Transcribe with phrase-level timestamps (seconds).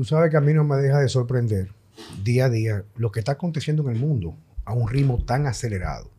[0.00, 1.74] Tú sabes que a mí no me deja de sorprender
[2.24, 4.34] día a día lo que está aconteciendo en el mundo
[4.64, 6.10] a un ritmo tan acelerado.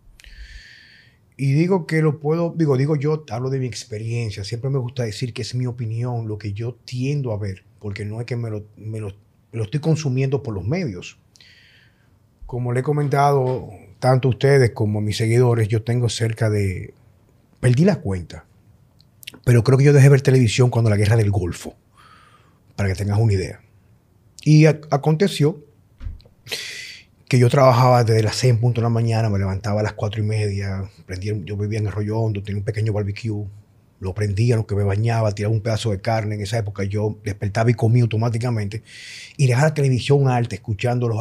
[1.36, 5.02] Y digo que lo puedo, digo, digo yo, hablo de mi experiencia, siempre me gusta
[5.02, 8.36] decir que es mi opinión, lo que yo tiendo a ver, porque no es que
[8.36, 9.16] me lo, me lo,
[9.52, 11.18] lo estoy consumiendo por los medios.
[12.46, 16.94] Como le he comentado tanto a ustedes como a mis seguidores, yo tengo cerca de,
[17.60, 18.46] perdí la cuenta,
[19.44, 21.74] pero creo que yo dejé ver televisión cuando la guerra del Golfo,
[22.76, 23.60] para que tengas una idea.
[24.44, 25.64] Y aconteció
[27.28, 30.22] que yo trabajaba desde las 6 punto de la mañana, me levantaba a las 4
[30.22, 33.46] y media, prendía, yo vivía en Arroyo Hondo, tenía un pequeño barbecue,
[34.02, 36.34] lo prendía, lo que me bañaba, tiraba un pedazo de carne.
[36.36, 38.82] En esa época yo despertaba y comía automáticamente.
[39.38, 41.20] Y dejaba la televisión alta, escuchando los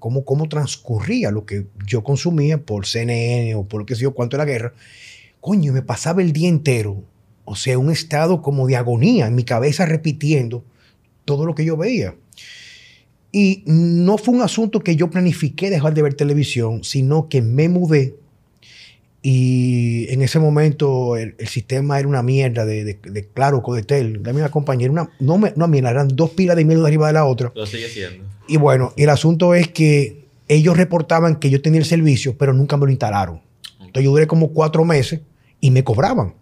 [0.00, 4.36] cómo, cómo transcurría lo que yo consumía por CNN o por que sé yo, cuánto
[4.36, 4.74] era la guerra.
[5.40, 7.04] Coño, me pasaba el día entero,
[7.44, 10.64] o sea, un estado como de agonía en mi cabeza repitiendo
[11.24, 12.16] todo lo que yo veía.
[13.36, 17.68] Y no fue un asunto que yo planifiqué dejar de ver televisión, sino que me
[17.68, 18.14] mudé
[19.28, 24.32] y en ese momento el, sistema era una mierda de, de, de claro, Codetel, de
[24.32, 27.14] mi compañera, una, no, me, no mierda, eran dos pilas de miedo de arriba de
[27.14, 27.50] la otra.
[27.52, 28.24] Lo sigue siendo.
[28.46, 32.76] Y bueno, el asunto es que ellos reportaban que yo tenía el servicio, pero nunca
[32.76, 33.42] me lo instalaron.
[33.80, 35.22] Entonces yo duré como cuatro meses
[35.60, 36.34] y me cobraban.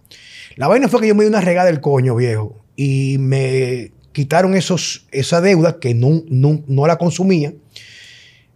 [0.57, 4.55] La vaina fue que yo me di una regada del coño, viejo, y me quitaron
[4.55, 7.53] esos, esa deuda que no, no, la consumía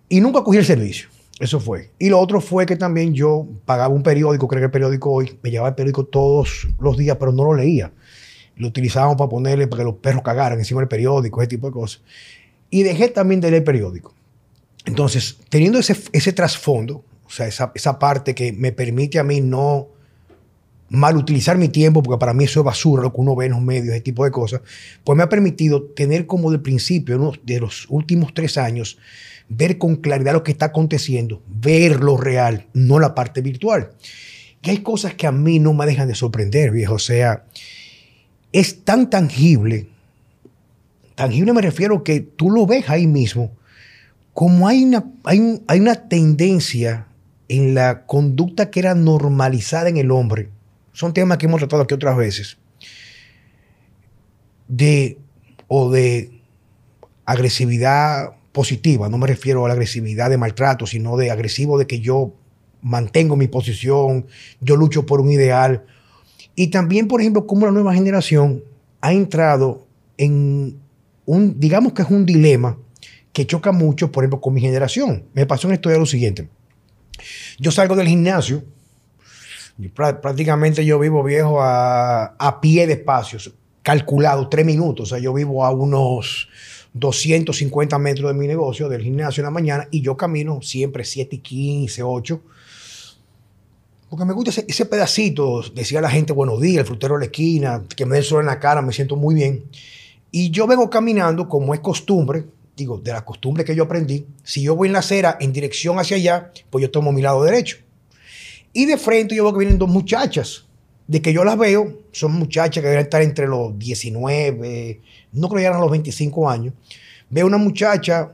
[0.09, 1.09] y nunca cogí el servicio.
[1.41, 1.91] Eso fue.
[1.99, 5.39] Y lo otro fue que también yo pagaba un periódico, creo que el periódico hoy,
[5.43, 7.93] me llevaba el periódico todos los días, pero no lo leía.
[8.57, 11.73] Lo utilizábamos para ponerle, para que los perros cagaran encima del periódico, ese tipo de
[11.73, 12.03] cosas.
[12.71, 14.15] Y dejé también de leer el periódico.
[14.85, 19.41] Entonces, teniendo ese, ese trasfondo, o sea, esa, esa parte que me permite a mí
[19.41, 19.89] no
[20.91, 23.53] mal utilizar mi tiempo, porque para mí eso es basura, lo que uno ve en
[23.53, 24.63] los medios, ese tipo de cosas,
[25.05, 28.99] pues me ha permitido tener como de principio, de los últimos tres años,
[29.49, 33.91] ver con claridad lo que está aconteciendo, ver lo real, no la parte virtual.
[34.63, 36.95] Y hay cosas que a mí no me dejan de sorprender, viejo.
[36.95, 37.45] O sea,
[38.53, 39.89] es tan tangible,
[41.15, 43.53] tangible me refiero que tú lo ves ahí mismo,
[44.33, 47.07] como hay una, hay, hay una tendencia
[47.49, 50.51] en la conducta que era normalizada en el hombre
[50.99, 52.59] son temas que hemos tratado aquí otras veces,
[54.67, 55.17] de
[55.69, 56.43] o de
[57.25, 62.01] agresividad positiva, no me refiero a la agresividad de maltrato, sino de agresivo de que
[62.01, 62.35] yo
[62.83, 64.27] mantengo mi posición,
[64.61, 65.85] yo lucho por un ideal.
[66.57, 68.65] Y también, por ejemplo, cómo la nueva generación
[69.01, 69.87] ha entrado
[70.17, 70.81] en
[71.27, 72.77] un, digamos que es un dilema
[73.33, 75.27] que choca mucho, por ejemplo, con mi generación.
[75.33, 76.49] Me pasó en esto lo siguiente.
[77.61, 78.65] Yo salgo del gimnasio,
[79.87, 83.53] prácticamente yo vivo viejo a, pie de espacios,
[83.83, 85.09] calculado, tres minutos.
[85.09, 86.49] O sea, yo vivo a unos
[86.95, 91.37] 250 metros de mi negocio, del gimnasio en la mañana, y yo camino siempre 7
[91.37, 92.43] y 15, 8.
[94.11, 97.85] Porque me gusta ese, pedacito, decía la gente, buenos días, el frutero de la esquina,
[97.95, 99.65] que me dé el sol en la cara, me siento muy bien.
[100.31, 102.47] Y yo vengo caminando como es costumbre,
[102.77, 104.27] digo, de la costumbre que yo aprendí.
[104.43, 107.45] Si yo voy en la acera en dirección hacia allá, pues yo tomo mi lado
[107.45, 107.77] derecho.
[108.73, 110.65] Y de frente yo veo que vienen dos muchachas.
[111.07, 115.01] De que yo las veo, son muchachas que deben estar entre los 19,
[115.33, 116.75] no creo que a los 25 años.
[117.31, 118.33] Veo una muchacha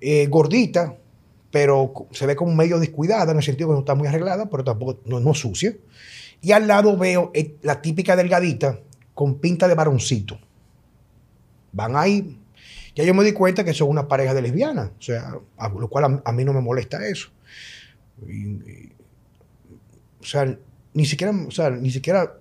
[0.00, 0.96] eh, gordita,
[1.52, 4.64] pero se ve como medio descuidada, en el sentido que no está muy arreglada, pero
[4.64, 5.76] tampoco no, no sucia.
[6.40, 8.80] Y al lado veo eh, la típica delgadita
[9.14, 10.38] con pinta de varoncito.
[11.72, 12.36] Van ahí.
[12.96, 15.88] Ya yo me di cuenta que son una pareja de lesbianas, o sea, a, lo
[15.88, 17.28] cual a, mí no me molesta eso.
[18.26, 18.97] y,
[20.20, 20.56] o sea,
[20.94, 22.34] ni siquiera, o sea, ni siquiera,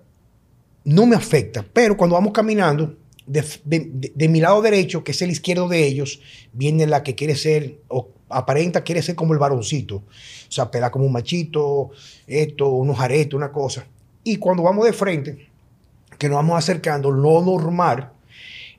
[0.83, 1.65] no me afecta.
[1.73, 2.95] Pero cuando vamos caminando,
[3.27, 6.21] de, mi lado derecho, que es el izquierdo de ellos,
[6.53, 9.97] viene la que quiere ser, o aparenta quiere ser como el varoncito.
[9.97, 11.91] O sea, pela como un machito,
[12.25, 13.85] esto, unos aretes, una cosa.
[14.23, 15.47] Y cuando vamos de frente,
[16.17, 18.11] que nos vamos acercando, lo normal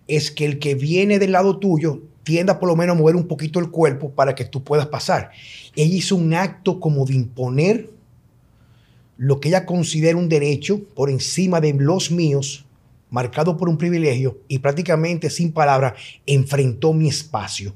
[0.07, 3.27] es que el que viene del lado tuyo tienda por lo menos a mover un
[3.27, 5.31] poquito el cuerpo para que tú puedas pasar.
[5.77, 7.91] Ella hizo un acto como de imponer
[9.19, 12.65] lo que ella considera un derecho por encima de los míos,
[13.11, 15.95] marcado por un privilegio, y prácticamente sin palabras
[16.25, 17.75] enfrentó mi espacio.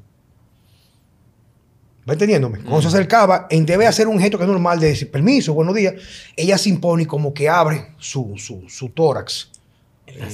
[2.09, 2.59] ¿Va entendiéndome?
[2.61, 5.75] Cuando se acercaba, en debe hacer un gesto que es normal de decir permiso, buenos
[5.75, 5.95] días,
[6.37, 9.51] ella se impone como que abre su, su, tórax.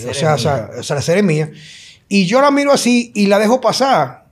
[0.09, 1.51] o, sea, o, sea, la serie mía.
[2.07, 4.27] Y yo la miro así y la dejo pasar.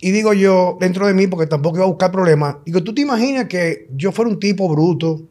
[0.00, 3.02] Y digo yo, dentro de mí, porque tampoco iba a buscar problemas, digo, ¿tú te
[3.02, 5.22] imaginas que yo fuera un tipo bruto,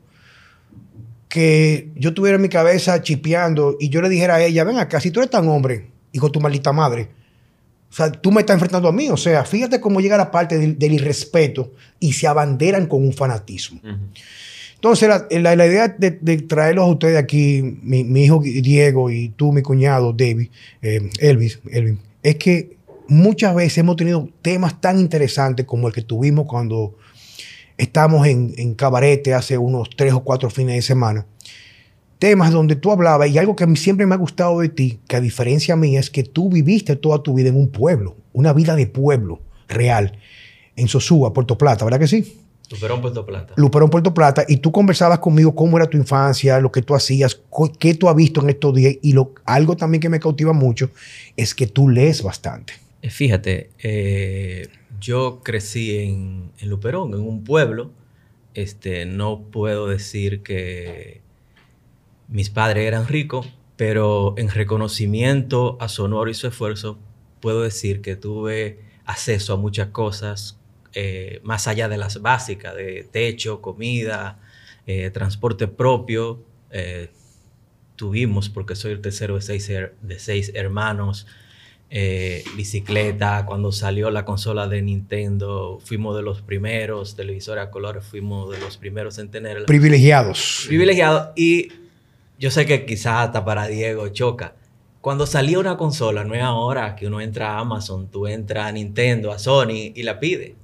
[1.31, 4.99] que yo tuviera en mi cabeza chipeando y yo le dijera a ella, ven acá,
[4.99, 7.07] si tú eres tan hombre, hijo de tu maldita madre,
[7.89, 9.09] O sea, tú me estás enfrentando a mí.
[9.09, 13.79] O sea, fíjate cómo llega la parte del, irrespeto y se abanderan con un fanatismo.
[14.75, 16.11] Entonces, la, idea de,
[16.41, 20.49] traerlos a ustedes aquí, mi, hijo Diego y tú, mi cuñado David,
[20.81, 22.75] eh, Elvis, Elvin, es que
[23.07, 26.95] muchas veces hemos tenido temas tan interesantes como el que tuvimos cuando
[27.77, 31.25] estábamos en, en Cabarete hace unos tres o cuatro fines de semana
[32.21, 34.99] temas donde tú hablabas y algo que a mí siempre me ha gustado de ti,
[35.07, 38.53] que a diferencia mía es que tú viviste toda tu vida en un pueblo, una
[38.53, 40.19] vida de pueblo real,
[40.75, 42.37] en Sosúa, Puerto Plata, ¿verdad que sí?
[42.69, 43.53] Luperón, Puerto Plata.
[43.57, 47.41] Luperón, Puerto Plata, y tú conversabas conmigo cómo era tu infancia, lo que tú hacías,
[47.79, 50.91] qué tú has visto en estos días, y lo, algo también que me cautiva mucho
[51.35, 52.73] es que tú lees bastante.
[53.01, 54.67] Eh, fíjate, eh,
[55.01, 57.91] yo crecí en, en Luperón, en un pueblo,
[58.53, 61.21] este, no puedo decir que
[62.27, 66.99] mis padres eran ricos, pero en reconocimiento a su honor y su esfuerzo,
[67.41, 70.59] puedo decir que tuve acceso a muchas cosas
[70.93, 74.39] eh, más allá de las básicas, de techo, comida,
[74.85, 76.43] eh, transporte propio.
[76.69, 77.09] Eh,
[77.95, 81.27] tuvimos, porque soy el tercero de seis, de seis hermanos,
[82.55, 88.49] bicicleta, cuando salió la consola de Nintendo, fuimos de los primeros, televisores a colores, fuimos
[88.49, 89.65] de los primeros en tenerla.
[89.65, 90.63] Privilegiados.
[90.67, 91.29] Privilegiados.
[91.35, 91.67] Y
[92.39, 94.55] yo sé que quizás hasta para Diego choca.
[95.01, 98.71] Cuando salía una consola, no es ahora que uno entra a Amazon, tú entras a
[98.71, 100.55] Nintendo, a Sony y la pide.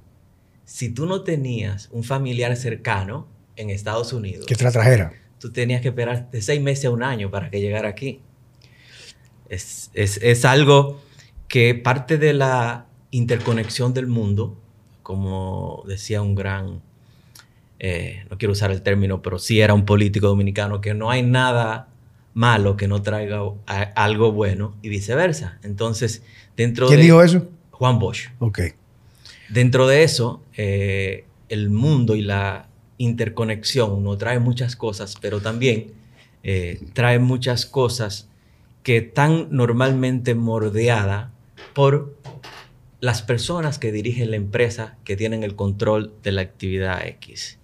[0.64, 5.52] Si tú no tenías un familiar cercano en Estados Unidos, que te la trajera, tú
[5.52, 8.22] tenías que esperar de seis meses a un año para que llegara aquí.
[9.48, 11.00] Es, es algo
[11.48, 14.60] que parte de la interconexión del mundo,
[15.02, 16.82] como decía un gran
[17.80, 21.22] eh, no quiero usar el término, pero sí era un político dominicano, que no hay
[21.22, 21.88] nada
[22.34, 25.58] malo que no traiga algo bueno y viceversa.
[25.62, 26.22] Entonces,
[26.56, 27.48] dentro ¿Quién dijo eso?
[27.70, 28.28] Juan Bosch.
[28.38, 28.60] Ok.
[29.48, 32.68] Dentro de eso, eh, el mundo y la
[32.98, 35.92] interconexión no trae muchas cosas, pero también
[36.42, 38.28] eh, trae muchas cosas
[38.82, 41.30] que están normalmente mordeadas
[41.74, 42.16] por
[43.00, 47.58] las personas que dirigen la empresa que tienen el control de la actividad X.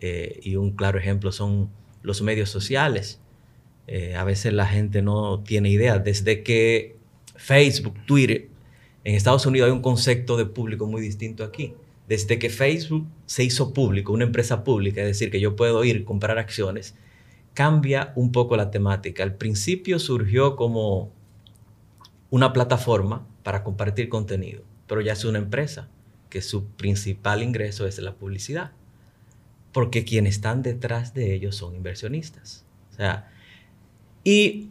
[0.00, 1.70] Eh, y un claro ejemplo son
[2.02, 3.20] los medios sociales.
[3.86, 5.98] Eh, a veces la gente no tiene idea.
[5.98, 6.96] Desde que
[7.36, 8.48] Facebook, Twitter,
[9.04, 11.74] en Estados Unidos hay un concepto de público muy distinto aquí.
[12.08, 16.04] Desde que Facebook se hizo público, una empresa pública, es decir, que yo puedo ir
[16.04, 16.94] comprar acciones,
[17.54, 19.22] cambia un poco la temática.
[19.22, 21.12] Al principio surgió como
[22.30, 25.88] una plataforma para compartir contenido, pero ya es una empresa
[26.30, 28.72] que su principal ingreso es la publicidad
[29.76, 32.64] porque quienes están detrás de ellos son inversionistas.
[32.92, 33.28] O sea,
[34.24, 34.70] y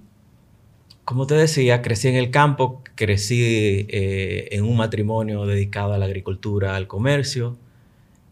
[1.03, 6.05] como te decía, crecí en el campo, crecí eh, en un matrimonio dedicado a la
[6.05, 7.55] agricultura, al comercio.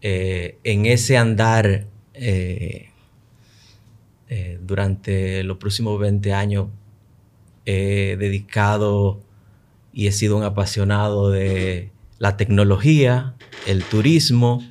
[0.01, 1.85] Eh, en ese andar,
[2.15, 2.89] eh,
[4.61, 6.69] durante los próximos 20 años,
[7.65, 9.21] he dedicado
[9.93, 13.35] y he sido un apasionado de la tecnología,
[13.67, 14.63] el turismo,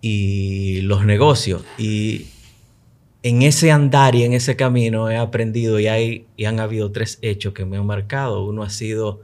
[0.00, 1.64] y los negocios.
[1.78, 2.26] Y
[3.24, 7.18] en ese andar y en ese camino he aprendido y, hay, y han habido tres
[7.22, 8.44] hechos que me han marcado.
[8.44, 9.22] Uno ha sido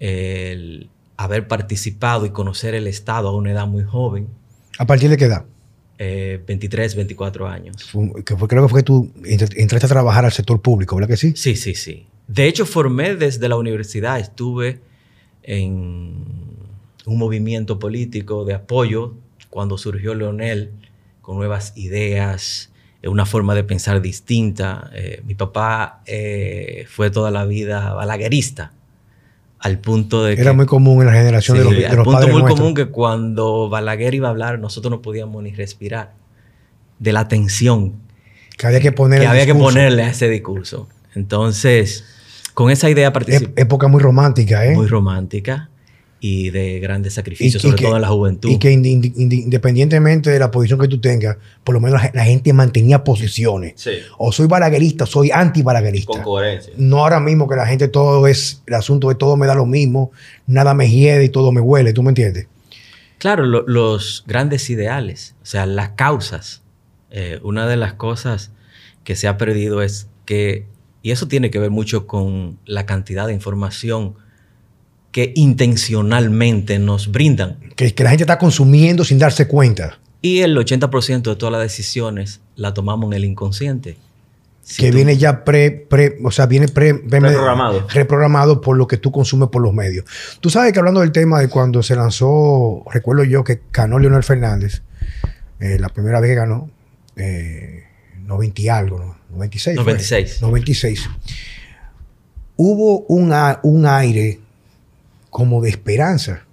[0.00, 4.26] el haber participado y conocer el Estado a una edad muy joven.
[4.78, 5.44] ¿A partir de qué edad?
[6.46, 7.90] 23, eh, 24 años.
[8.24, 11.16] Que fue, creo que fue que tú entraste a trabajar al sector público, ¿verdad que
[11.16, 11.32] sí?
[11.36, 12.06] Sí, sí, sí.
[12.28, 14.80] De hecho, formé desde la universidad, estuve
[15.42, 16.14] en
[17.04, 19.14] un movimiento político de apoyo
[19.50, 20.72] cuando surgió Leonel
[21.20, 24.90] con nuevas ideas, eh, una forma de pensar distinta.
[24.94, 28.72] Eh, mi papá eh, fue toda la vida balaguerista,
[29.62, 30.42] al punto de que...
[30.42, 33.68] Era muy común en la generación de los, de al punto muy común que cuando
[33.68, 36.12] Balaguer iba a hablar, nosotros no podíamos ni respirar
[36.98, 37.94] de la tensión
[38.58, 40.88] que había que, ponerle, que había que ponerle a ese discurso.
[41.14, 42.04] Entonces,
[42.54, 43.60] con esa idea participé.
[43.60, 44.74] Época muy romántica, ¿eh?
[44.74, 45.70] Muy romántica
[46.24, 48.48] y de grandes sacrificios, sobre todo en la juventud.
[48.48, 53.02] Y que independientemente de la posición que tú tengas, por lo menos la, gente mantenía
[53.02, 53.72] posiciones.
[53.74, 53.90] Sí.
[54.18, 56.12] O soy balaguerista, soy anti-balaguerista.
[56.12, 56.74] Con coherencia.
[56.76, 59.66] No ahora mismo que la gente todo es, el asunto de todo me da lo
[59.66, 60.12] mismo,
[60.46, 62.46] nada me hiede y todo me huele, ¿tú me entiendes?
[63.18, 66.62] Claro, los grandes ideales, o sea, las causas.
[67.10, 68.52] Eh, una de las cosas
[69.02, 70.66] que se ha perdido es que,
[71.02, 74.14] y eso tiene que ver mucho con la cantidad de información
[75.12, 77.58] que intencionalmente nos brindan.
[77.76, 79.98] Que, que la gente está consumiendo sin darse cuenta.
[80.22, 83.98] Y el 80% de todas las decisiones la tomamos en el inconsciente.
[84.78, 87.86] que viene ya pre, pre, o sea, viene pre, reprogramado.
[87.88, 90.06] reprogramado por lo que tú consumes por los medios.
[90.40, 94.22] Tú sabes que hablando del tema de cuando se lanzó, recuerdo yo que ganó Leonel
[94.22, 94.82] Fernández,
[95.60, 96.70] eh, la primera vez que ganó,
[97.16, 97.82] eh,
[98.24, 99.16] 90 y algo, ¿no?
[99.36, 99.76] 96.
[99.76, 100.42] 96.
[100.42, 101.10] 96.
[102.56, 104.38] Hubo un, un aire
[105.32, 106.44] como de esperanza.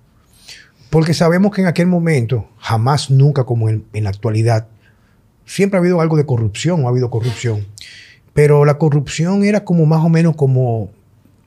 [0.90, 4.68] Porque sabemos que en aquel momento, jamás, nunca como en, en la actualidad,
[5.46, 7.68] siempre ha habido algo de corrupción, ha habido corrupción.
[8.34, 10.92] Pero la corrupción era como más o menos como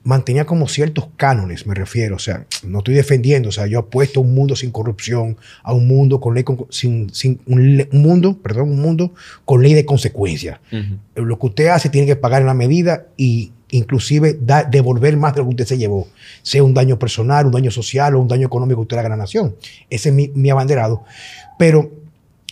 [0.05, 2.17] mantenía como ciertos cánones, me refiero.
[2.17, 3.49] O sea, no estoy defendiendo.
[3.49, 7.12] O sea, yo apuesto a un mundo sin corrupción, a un mundo con ley, sin,
[7.15, 9.15] sin un, mundo, perdón, un mundo
[9.47, 10.61] con ley de consecuencias.
[11.15, 14.38] Lo que usted hace tiene que pagar en la medida y inclusive
[14.71, 16.07] devolver más de lo que usted se llevó,
[16.43, 19.11] sea un daño personal, un daño social o un daño económico que usted haga a
[19.11, 19.57] la nación.
[19.91, 21.05] Ese es mi, abanderado.
[21.59, 21.91] Pero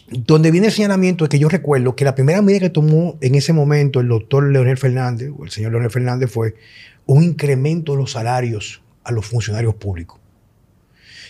[0.08, 3.34] donde viene el señalamiento es que yo recuerdo que la primera medida que tomó en
[3.34, 6.54] ese momento el doctor Leonel Fernández, o el señor Leonel Fernández, fue
[7.06, 10.18] un incremento de los salarios a los funcionarios públicos.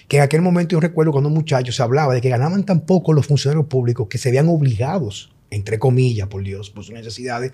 [0.06, 2.80] Que en aquel momento yo recuerdo cuando un muchacho se hablaba de que ganaban tan
[2.80, 7.52] poco los funcionarios públicos que se veían obligados, entre comillas, por Dios, por sus necesidades,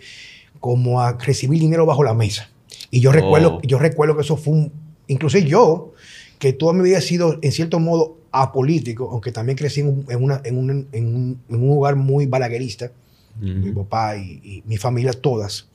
[0.60, 2.50] como a recibir dinero bajo la mesa.
[2.90, 3.62] Y yo, recuerdo, oh.
[3.62, 4.72] yo recuerdo que eso fue un...
[5.08, 5.92] Incluso yo,
[6.38, 10.06] que toda mi vida he sido, en cierto modo, apolítico, aunque también crecí en un,
[10.22, 12.92] una, en un, en un, en un hogar muy balaguerista,
[13.38, 15.68] mi papá y, mi familia, todas,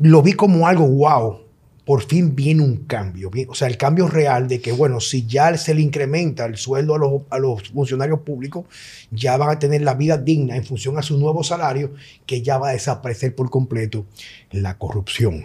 [0.00, 1.41] lo vi como algo wow.
[1.84, 3.30] Por fin viene un cambio.
[3.48, 6.94] O sea, el cambio real de que, bueno, si ya se le incrementa el sueldo
[6.94, 8.66] a los, a los funcionarios públicos,
[9.10, 11.92] ya van a tener la vida digna en función a su nuevo salario,
[12.24, 14.06] que ya va a desaparecer por completo
[14.52, 15.44] la corrupción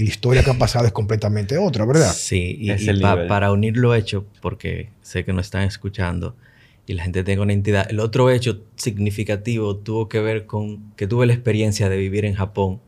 [0.00, 2.12] y la historia que ha pasado es completamente otra, ¿verdad?
[2.14, 6.34] Sí, y, para unir lo hecho, porque sé que no están escuchando
[6.86, 11.06] y la gente tenga una entidad, el otro hecho significativo tuvo que ver con que
[11.06, 12.80] tuve la experiencia de vivir en Japón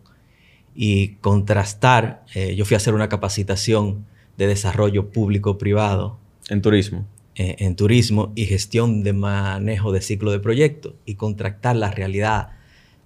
[0.74, 6.18] y contrastar, eh, yo fui a hacer una capacitación de desarrollo público-privado.
[6.48, 7.06] En turismo.
[7.34, 12.50] Eh, en turismo y gestión de manejo de ciclo de proyectos y contrastar la realidad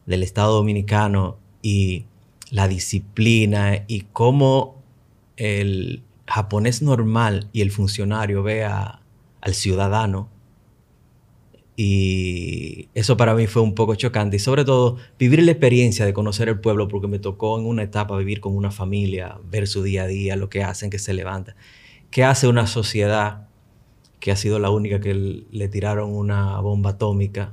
[0.05, 2.07] del Estado Dominicano y
[2.51, 4.83] la disciplina y cómo
[5.37, 10.29] el japonés normal y el funcionario ve al ciudadano.
[11.77, 14.37] Y eso para mí fue un poco chocante.
[14.37, 17.83] Y sobre todo, vivir la experiencia de conocer el pueblo, porque me tocó en una
[17.83, 21.13] etapa vivir con una familia, ver su día a día, lo que hacen, que se
[21.13, 21.55] levanta.
[22.11, 23.49] ¿Qué hace una sociedad
[24.21, 27.53] que ha sido la única que le tiraron una bomba atómica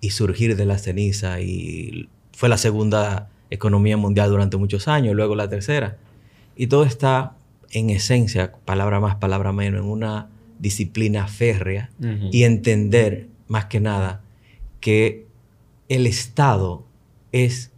[0.00, 1.40] y surgir de la ceniza?
[1.40, 5.96] Y fue la segunda economía mundial durante muchos años, luego la tercera.
[6.56, 7.36] Y todo está
[7.70, 10.28] en esencia, palabra más, palabra menos, en una
[10.62, 11.90] disciplina férrea
[12.30, 14.22] y entender más que nada
[14.80, 15.26] que
[15.88, 16.86] el Estado
[17.32, 17.72] es,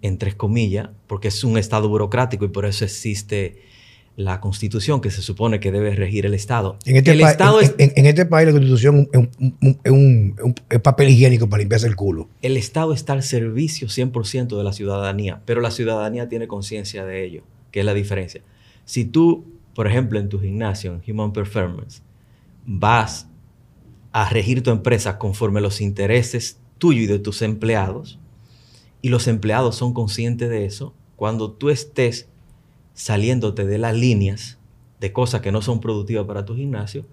[0.00, 3.60] entre comillas, porque es un Estado burocrático y por eso existe
[4.16, 6.78] la constitución que se supone que debe regir el Estado.
[6.86, 9.08] En este, el Estado en, este país la constitución
[9.84, 12.28] es un, papel higiénico para limpiarse el culo.
[12.40, 17.22] El Estado está al servicio 100% de la ciudadanía, pero la ciudadanía tiene conciencia de
[17.24, 18.40] ello, que es la diferencia.
[18.86, 19.44] Si tú,
[19.74, 22.02] por ejemplo, en tu gimnasio, en Human Performance,
[22.66, 23.28] vas
[24.12, 28.18] a regir tu empresa conforme los intereses tuyos y de tus empleados,
[29.00, 32.28] y los empleados son conscientes de eso, cuando tú estés
[32.94, 34.58] saliéndote de las líneas
[35.00, 37.04] de cosas que no son productivas para tu gimnasio,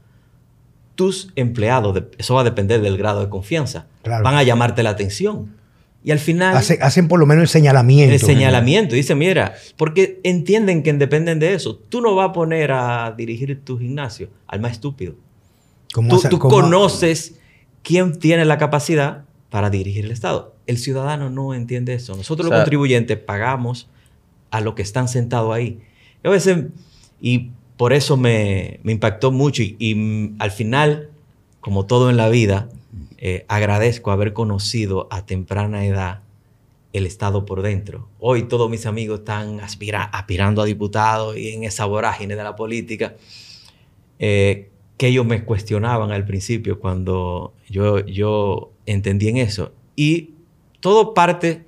[0.95, 5.55] tus empleados, eso va a depender del grado de confianza, van a llamarte la atención.
[6.03, 6.55] Y al final...
[6.55, 8.13] hacen por lo menos el señalamiento.
[8.13, 8.95] El señalamiento.
[8.95, 11.75] Dice, mira, porque entienden que dependen de eso.
[11.75, 15.15] Tú no vas a poner a dirigir tu gimnasio al más estúpido.
[15.93, 17.35] tú, tú conoces
[17.83, 20.55] quién tiene la capacidad para dirigir el Estado.
[20.67, 22.15] El ciudadano no entiende eso.
[22.15, 23.89] Nosotros los contribuyentes pagamos
[24.51, 25.79] a lo que están sentados ahí.
[26.23, 26.65] Y a veces,
[27.21, 31.09] y por eso me, impactó mucho y, mm, al final,
[31.59, 32.69] como todo en la vida,
[33.21, 36.21] eh, agradezco haber conocido a temprana edad
[36.93, 38.07] el Estado por dentro.
[38.17, 43.15] Hoy todos mis amigos están aspirando a diputados y en esa vorágine de la política,
[44.19, 49.73] eh, que ellos me cuestionaban al principio cuando yo, yo entendí en eso.
[49.97, 50.31] Y
[50.79, 51.65] todo parte,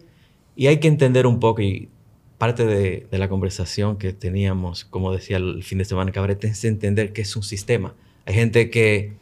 [0.55, 1.89] y hay que entender un poco, y
[2.37, 7.11] parte de, la conversación que teníamos, como decía el fin de semana Cabrera, es entender
[7.11, 7.93] que es un sistema.
[8.25, 9.13] Hay gente que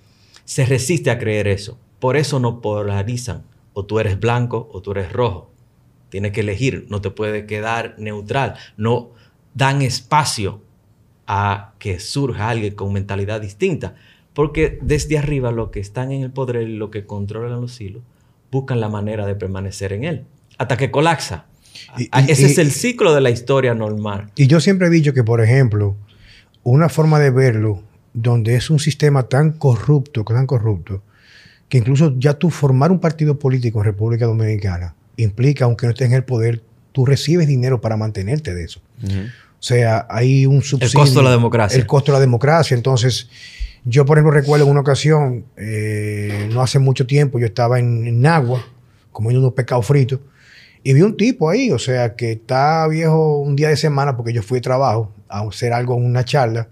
[0.45, 1.77] se resiste a creer eso.
[1.99, 3.43] Por eso no polarizan.
[3.73, 5.51] O tú eres blanco o tú eres rojo.
[6.09, 6.87] Tienes que elegir.
[6.89, 8.55] No te puede quedar neutral.
[8.77, 9.11] No
[9.53, 10.61] dan espacio
[11.27, 13.95] a que surja alguien con mentalidad distinta.
[14.33, 18.01] Porque desde arriba los que están en el poder y los que controlan los hilos
[18.51, 20.25] buscan la manera de permanecer en él.
[20.59, 21.45] hasta que colapsa.
[22.27, 24.29] Ese es el ciclo de la historia normal.
[24.35, 25.95] Y yo siempre he dicho que, por ejemplo,
[26.63, 27.81] una forma de verlo,
[28.13, 31.01] donde es un sistema tan corrupto, tan corrupto,
[31.69, 36.07] que incluso ya tú formar un partido político en República Dominicana implica, aunque no estés
[36.07, 38.81] en el poder, tú recibes dinero para mantenerte de eso.
[39.01, 40.87] O sea, hay un subsidio.
[40.87, 41.77] El costo de la democracia.
[41.77, 42.75] El costo de la democracia.
[42.75, 43.29] Entonces,
[43.85, 48.07] yo, por ejemplo, recuerdo en una ocasión, eh, no hace mucho tiempo, yo estaba en,
[48.07, 48.65] en Nagua,
[49.11, 50.19] comiendo unos pescados fritos,
[50.81, 54.31] y vi un tipo ahí, o sea, que está viejo un día de semana, porque
[54.31, 56.69] yo fui de trabajo a hacer algo en una charla,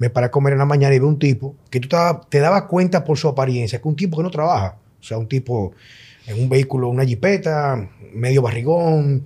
[0.00, 1.88] me paré a comer en la mañana y vi un tipo que tú
[2.28, 5.28] te dabas cuenta por su apariencia, que un tipo que no trabaja, o sea, un
[5.28, 5.72] tipo
[6.26, 9.24] en un vehículo, una jipeta, medio barrigón,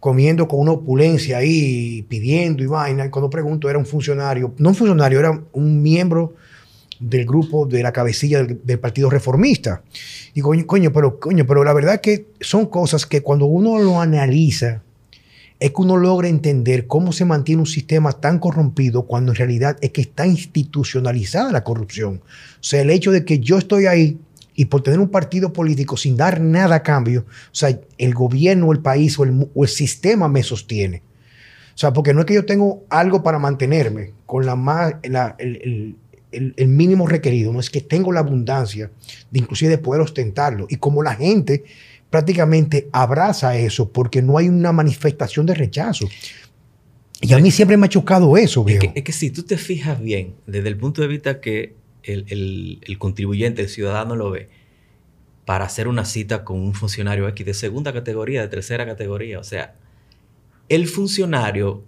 [0.00, 3.06] comiendo con una opulencia ahí, pidiendo y vaina.
[3.06, 6.34] Y cuando pregunto, era un funcionario, no un funcionario, era un miembro
[6.98, 9.82] del grupo de la cabecilla del, Partido Reformista.
[10.34, 14.00] Y coño, coño, pero, coño, pero la verdad que son cosas que cuando uno lo
[14.00, 14.82] analiza,
[15.60, 19.76] es que uno logra entender cómo se mantiene un sistema tan corrompido cuando en realidad
[19.80, 22.20] es que está institucionalizada la corrupción.
[22.24, 24.18] O sea, el hecho de que yo estoy ahí
[24.54, 28.72] y por tener un partido político sin dar nada a cambio, o sea, el gobierno,
[28.72, 31.02] el país o el, sistema me sostiene.
[31.74, 36.68] O sea, porque no es que yo tengo algo para mantenerme con la más, el,
[36.68, 38.90] mínimo requerido, no es que tengo la abundancia
[39.30, 40.66] de inclusive de poder ostentarlo.
[40.68, 41.64] Y como la gente
[42.10, 46.08] prácticamente abraza eso porque no hay una manifestación de rechazo.
[47.20, 48.84] Y a mí siempre me ha chocado eso, viejo.
[48.84, 51.74] Es que, es que si tú te fijas bien, desde el punto de vista que
[52.14, 54.48] el, contribuyente, el ciudadano lo ve,
[55.44, 59.38] para hacer una cita con un funcionario X de segunda categoría, de tercera categoría.
[59.38, 59.74] O sea,
[60.68, 61.84] el funcionario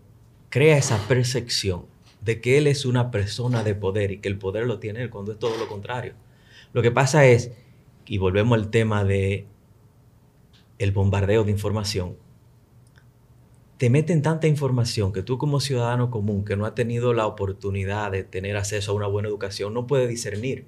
[0.48, 1.84] crea esa percepción
[2.22, 5.10] de que él es una persona de poder y que el poder lo tiene él,
[5.10, 6.14] cuando es todo lo contrario.
[6.72, 7.50] Lo que pasa es,
[8.06, 9.46] y volvemos al tema de
[10.80, 12.16] el bombardeo de información,
[13.76, 18.10] te meten tanta información que tú como ciudadano común que no ha tenido la oportunidad
[18.10, 20.64] de tener acceso a una buena educación no puede discernir.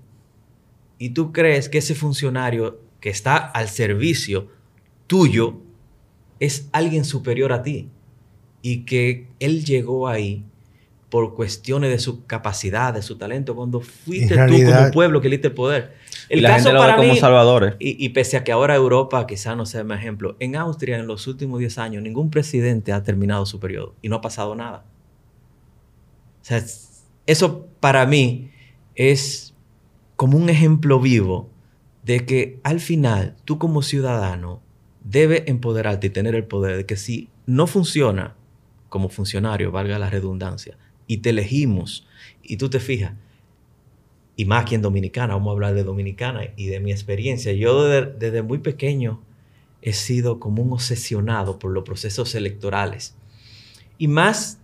[0.98, 4.48] Y tú crees que ese funcionario que está al servicio
[5.07, 5.61] tuyo
[6.40, 7.88] es alguien superior a ti
[8.61, 10.44] y que él llegó ahí
[11.09, 15.37] por cuestiones de su capacidad, de su talento, cuando fuiste tú como pueblo que le
[15.37, 15.94] diste el poder.
[16.28, 17.74] El la caso gente lo para como salvadores.
[17.78, 21.26] Y, pese a que ahora Europa quizá no sea un ejemplo, en Austria en los
[21.26, 24.85] últimos 10 años ningún presidente ha terminado su periodo y no ha pasado nada.
[26.40, 26.62] O sea,
[27.26, 28.50] eso para mí
[28.94, 29.54] es
[30.16, 31.50] como un ejemplo vivo
[32.04, 34.61] de que al final tú como ciudadano
[35.04, 38.37] debes empoderarte y tener el poder de que si no funciona
[38.88, 42.06] como funcionario, valga la redundancia, y te elegimos
[42.42, 43.14] y tú te fijas,
[44.37, 47.53] y más aquí en Dominicana, vamos a hablar de Dominicana y de mi experiencia.
[47.53, 49.21] Yo desde, muy pequeño
[49.83, 53.14] he sido como un obsesionado por los procesos electorales.
[53.99, 54.59] Y más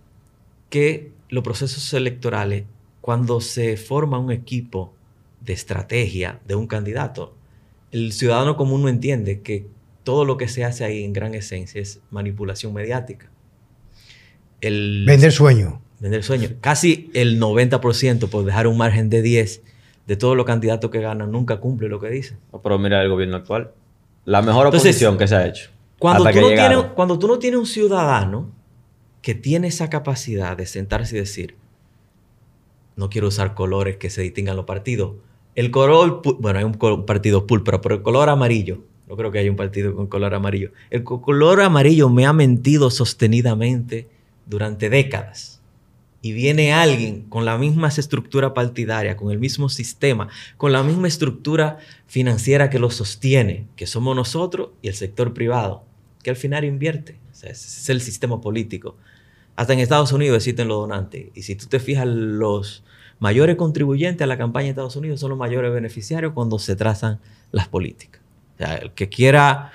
[0.69, 2.63] que los procesos electorales,
[3.01, 4.93] cuando se forma un equipo
[5.41, 7.35] de estrategia de un candidato,
[7.91, 9.67] el ciudadano común no entiende que
[10.03, 13.29] todo lo que se hace ahí en gran esencia es manipulación mediática.
[14.61, 15.81] El, Vender sueño.
[15.99, 16.49] Vender sueño.
[16.61, 19.61] Casi el 90%, por dejar un margen de 10,
[20.07, 22.37] de todos los candidatos que ganan, nunca cumple lo que dice.
[22.63, 23.71] Pero mira el gobierno actual.
[24.25, 25.69] La mejor oposición que se ha hecho.
[25.99, 28.49] Cuando tú, no tienes, cuando tú no tienes un ciudadano
[29.21, 31.55] que tiene esa capacidad de sentarse y decir,
[32.95, 35.15] no quiero usar colores que se distingan los partidos.
[35.55, 39.51] El color, bueno, hay un partido púrpura, pero el color amarillo, no creo que haya
[39.51, 40.71] un partido con color amarillo.
[40.89, 44.07] El color amarillo me ha mentido sostenidamente
[44.45, 45.58] durante décadas
[46.21, 50.27] y viene alguien con la misma estructura partidaria, con el mismo sistema,
[50.57, 51.77] con la misma estructura
[52.07, 55.83] financiera que lo sostiene, que somos nosotros y el sector privado,
[56.21, 57.17] que al final invierte.
[57.31, 58.97] ese es el sistema político.
[59.55, 61.27] Hasta en Estados Unidos existen los donantes.
[61.35, 62.83] Y si tú te fijas, los
[63.19, 67.19] mayores contribuyentes a la campaña de Estados Unidos son los mayores beneficiarios cuando se trazan
[67.51, 68.21] las políticas.
[68.55, 69.71] O sea, el que quiera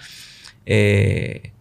[0.66, 1.52] eh,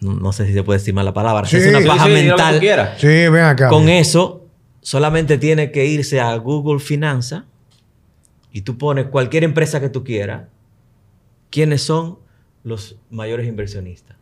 [0.00, 2.60] no sé si se puede decir la palabra, es una paja mental.
[2.98, 3.68] Sí, ven acá.
[3.68, 4.46] Con eso,
[4.80, 7.46] solamente tiene que irse a Google Finanza
[8.52, 10.48] y tú pones cualquier empresa que tú quieras,
[11.50, 12.18] quiénes son
[12.62, 14.16] los mayores inversionistas.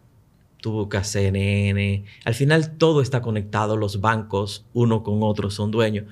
[0.61, 2.05] Tú buscas CNN.
[2.25, 6.07] Al final todo está conectado, los bancos, uno con otro, son dueños.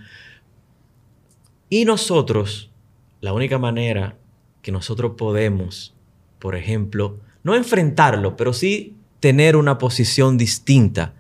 [1.71, 2.71] Y nosotros,
[3.21, 4.17] la única manera
[4.61, 5.95] que nosotros podemos,
[6.39, 11.15] por ejemplo, no enfrentarlo, pero sí tener una posición distinta.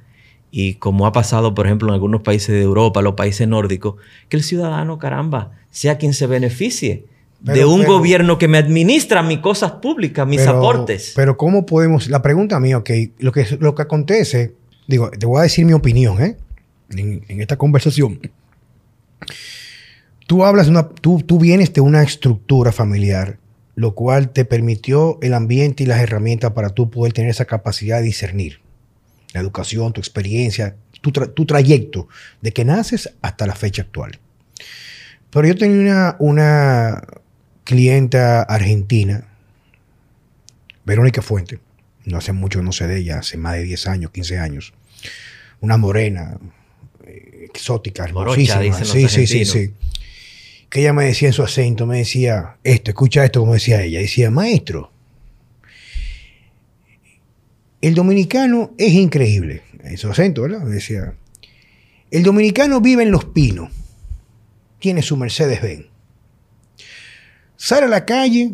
[0.50, 3.94] Y como ha pasado, por ejemplo, en algunos países de Europa, los países nórdicos,
[4.28, 7.06] que el ciudadano, caramba, sea quien se beneficie
[7.40, 11.12] de un gobierno que me administra mis cosas públicas, mis aportes.
[11.14, 12.08] Pero ¿cómo podemos?
[12.08, 14.54] La pregunta mía, ok, lo que, lo que acontece,
[14.86, 16.36] digo, te voy a decir mi opinión, ¿eh?
[16.90, 18.20] En, esta conversación.
[20.26, 23.38] Tú hablas, una, tú, tú vienes de una estructura familiar,
[23.74, 27.98] lo cual te permitió el ambiente y las herramientas para tú poder tener esa capacidad
[27.98, 28.60] de discernir.
[29.32, 32.08] La educación, tu experiencia, tu, tu trayecto,
[32.42, 34.18] de que naces hasta la fecha actual.
[35.30, 37.02] Pero yo tenía una, una
[37.64, 39.26] clienta argentina,
[40.84, 41.58] Verónica Fuente,
[42.04, 44.74] no hace mucho no sé de ella, hace más de 10 años, 15 años.
[45.60, 46.36] Una morena,
[47.06, 48.84] eh, exótica, hermosísima.
[48.84, 49.74] sí, sí, sí, sí.
[50.72, 54.00] Que ella me decía en su acento, me decía esto, escucha esto como decía ella.
[54.00, 54.90] Decía, maestro,
[57.82, 59.64] el dominicano es increíble.
[59.84, 60.64] En su acento, ¿verdad?
[60.64, 61.14] Decía,
[62.10, 63.70] el dominicano vive en Los Pinos.
[64.78, 65.88] Tiene su Mercedes-Benz.
[67.58, 68.52] Sale a la calle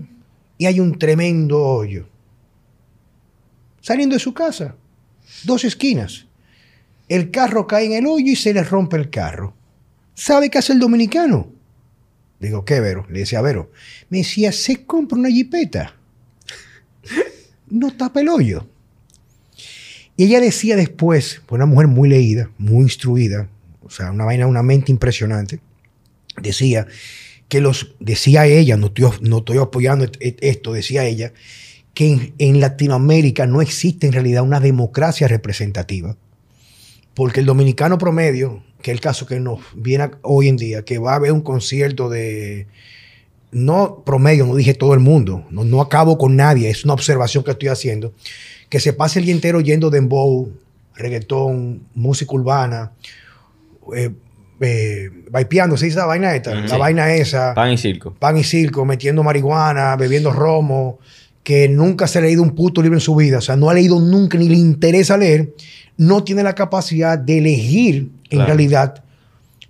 [0.59, 2.09] y hay un tremendo hoyo.
[3.81, 4.74] Saliendo de su casa,
[5.44, 6.26] dos esquinas.
[7.09, 9.54] El carro cae en el hoyo y se le rompe el carro.
[10.14, 11.57] ¿Sabe qué hace el dominicano?
[12.40, 13.07] Digo, ¿qué, Vero?
[13.11, 13.70] Le decía Vero.
[14.09, 15.94] Me decía, se compra una jipeta.
[17.68, 18.66] No tapa el hoyo.
[20.16, 23.48] Y ella decía después, una mujer muy leída, muy instruida,
[23.83, 25.61] o sea, una vaina, una mente impresionante,
[26.42, 26.87] decía
[27.48, 31.33] que los, decía ella, no estoy, no estoy apoyando esto, decía ella,
[31.94, 36.16] que en, Latinoamérica no existe en realidad una democracia representativa,
[37.14, 40.99] porque el dominicano promedio, que es el caso que nos viene hoy en día, que
[40.99, 42.67] va a haber un concierto de,
[43.51, 47.45] no promedio, no dije todo el mundo, no, no acabo con nadie, es una observación
[47.45, 48.12] que estoy haciendo,
[48.69, 50.53] que se pase el día entero yendo dembow,
[50.95, 52.93] reggaetón, música urbana,
[53.95, 54.11] eh,
[54.61, 56.55] eh, vaipeando, ¿se dice la vaina esta?
[56.55, 57.55] la vaina esa.
[57.55, 58.12] Pan y circo.
[58.19, 60.99] Pan y circo, metiendo marihuana, bebiendo romo,
[61.43, 63.75] que nunca se ha leído un puto libro en su vida, o sea, no ha
[63.75, 65.55] leído nunca ni le interesa leer,
[65.99, 69.05] no tiene la capacidad de elegir en realidad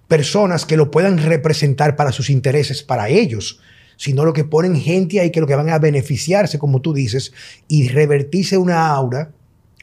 [0.06, 3.60] personas que lo puedan representar para sus intereses, para ellos,
[3.96, 7.32] sino lo que ponen gente ahí que lo que van a beneficiarse, como tú dices,
[7.66, 9.32] y revertirse una aura,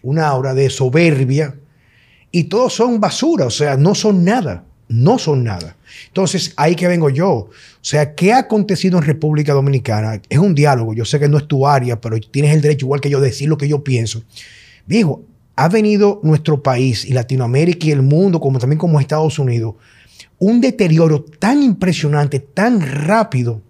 [0.02, 1.56] una aura de soberbia,
[2.32, 5.76] y todos son basura, o sea, no son nada no son nada.
[6.08, 7.30] Entonces, ahí que vengo yo.
[7.30, 7.50] O
[7.82, 10.22] sea, ¿qué ha acontecido en República Dominicana?
[10.30, 10.94] Es un diálogo.
[10.94, 13.28] Yo sé que no es tu área, pero tienes el derecho, igual que yo, de
[13.28, 14.24] decir lo que yo pienso.
[14.86, 15.24] Viejo,
[15.56, 19.76] ha venido nuestro país y Latinoamérica y el mundo, como también como Estados Unidos,
[20.38, 23.62] un deterioro tan impresionante, tan rápido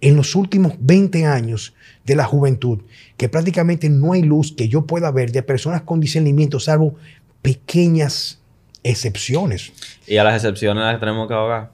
[0.00, 1.74] en los últimos 20 años
[2.04, 2.80] de la juventud,
[3.16, 6.94] que prácticamente no hay luz que yo pueda ver de personas con discernimiento, salvo
[7.42, 8.40] pequeñas
[8.82, 9.72] excepciones.
[10.06, 11.72] Y a las excepciones las tenemos que ahogar.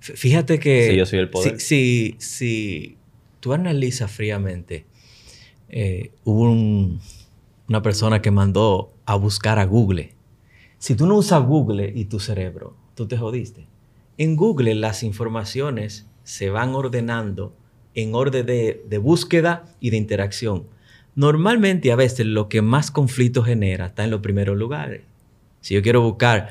[0.00, 0.90] Fíjate que...
[0.90, 1.60] Si yo soy el poder.
[1.60, 2.96] Si, si,
[3.40, 4.86] tú analizas fríamente,
[5.68, 6.50] eh, hubo
[7.70, 10.12] una persona que mandó a buscar a Google.
[10.78, 13.68] Si tú no usas Google y tu cerebro, tú te jodiste.
[14.18, 17.54] En Google las informaciones se van ordenando
[17.94, 20.66] en orden de, búsqueda y de interacción.
[21.14, 25.02] Normalmente a veces lo que más conflicto genera está en los primeros lugares.
[25.60, 26.48] Si yo quiero buscar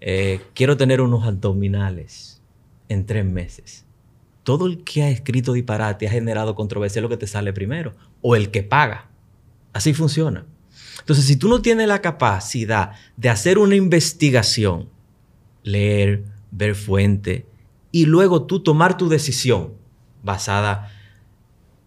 [0.00, 2.40] eh, quiero tener unos abdominales
[2.88, 3.86] en tres meses.
[4.44, 7.92] Todo el que ha escrito disparate ha generado controversia es lo que te sale primero.
[8.22, 9.10] O el que paga.
[9.72, 10.46] Así funciona.
[11.00, 14.88] Entonces, si tú no tienes la capacidad de hacer una investigación,
[15.62, 17.46] leer, ver fuente,
[17.92, 19.74] y luego tú tomar tu decisión
[20.22, 20.92] basada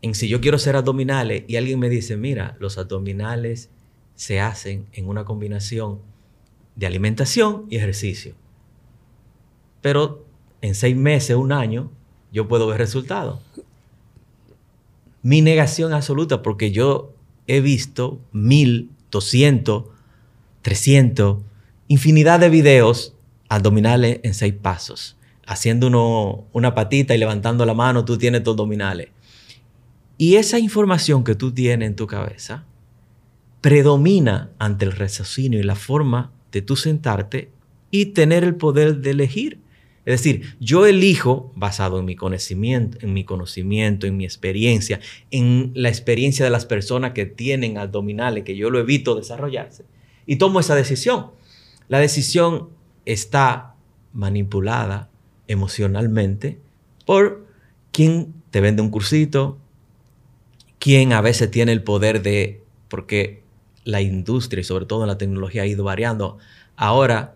[0.01, 3.69] en si yo quiero hacer abdominales y alguien me dice, mira, los abdominales
[4.15, 5.99] se hacen en una combinación
[6.75, 8.35] de alimentación y ejercicio.
[9.81, 10.25] Pero
[10.61, 11.91] en seis meses, un año,
[12.31, 13.39] yo puedo ver resultados.
[15.21, 17.13] Mi negación absoluta, porque yo
[17.47, 19.85] he visto mil, doscientos,
[20.61, 21.37] trescientos,
[21.87, 23.15] infinidad de videos
[23.47, 25.15] abdominales en seis pasos.
[25.45, 29.09] Haciendo uno, una patita y levantando la mano, tú tienes tus abdominales.
[30.17, 32.65] Y esa información que tú tienes en tu cabeza
[33.61, 37.49] predomina ante el raciocinio y la forma de tú sentarte
[37.91, 39.59] y tener el poder de elegir.
[40.05, 44.99] Es decir, yo elijo basado en mi conocimiento, en mi conocimiento, en mi experiencia,
[45.31, 49.85] en la experiencia de las personas que tienen abdominales, que yo lo evito desarrollarse,
[50.25, 51.31] y tomo esa decisión.
[51.87, 52.69] La decisión
[53.05, 53.75] está
[54.11, 55.09] manipulada
[55.47, 56.59] emocionalmente
[57.05, 57.45] por
[57.91, 59.57] quien te vende un cursito,
[60.79, 63.41] quien a veces tiene el poder de, porque
[63.85, 66.37] la industria y sobre todo la tecnología ha ido variando.
[66.75, 67.35] Ahora,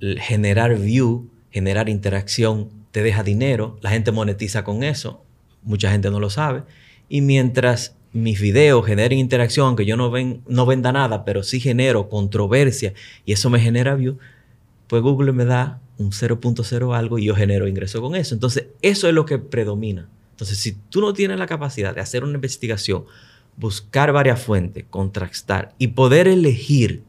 [0.00, 5.22] generar view, generar interacción te deja dinero, la gente monetiza con eso,
[5.62, 6.62] mucha gente no lo sabe.
[7.08, 11.60] Y mientras mis videos generen interacción, aunque yo no, ven, no venda nada, pero sí
[11.60, 12.92] genero controversia
[13.24, 14.18] y eso me genera view,
[14.88, 18.34] pues Google me da un 0.0 algo y yo genero ingreso con eso.
[18.34, 20.08] Entonces, eso es lo que predomina.
[20.32, 23.04] Entonces, si tú no tienes la capacidad de hacer una investigación,
[23.56, 27.02] buscar varias fuentes, contrastar y poder elegir,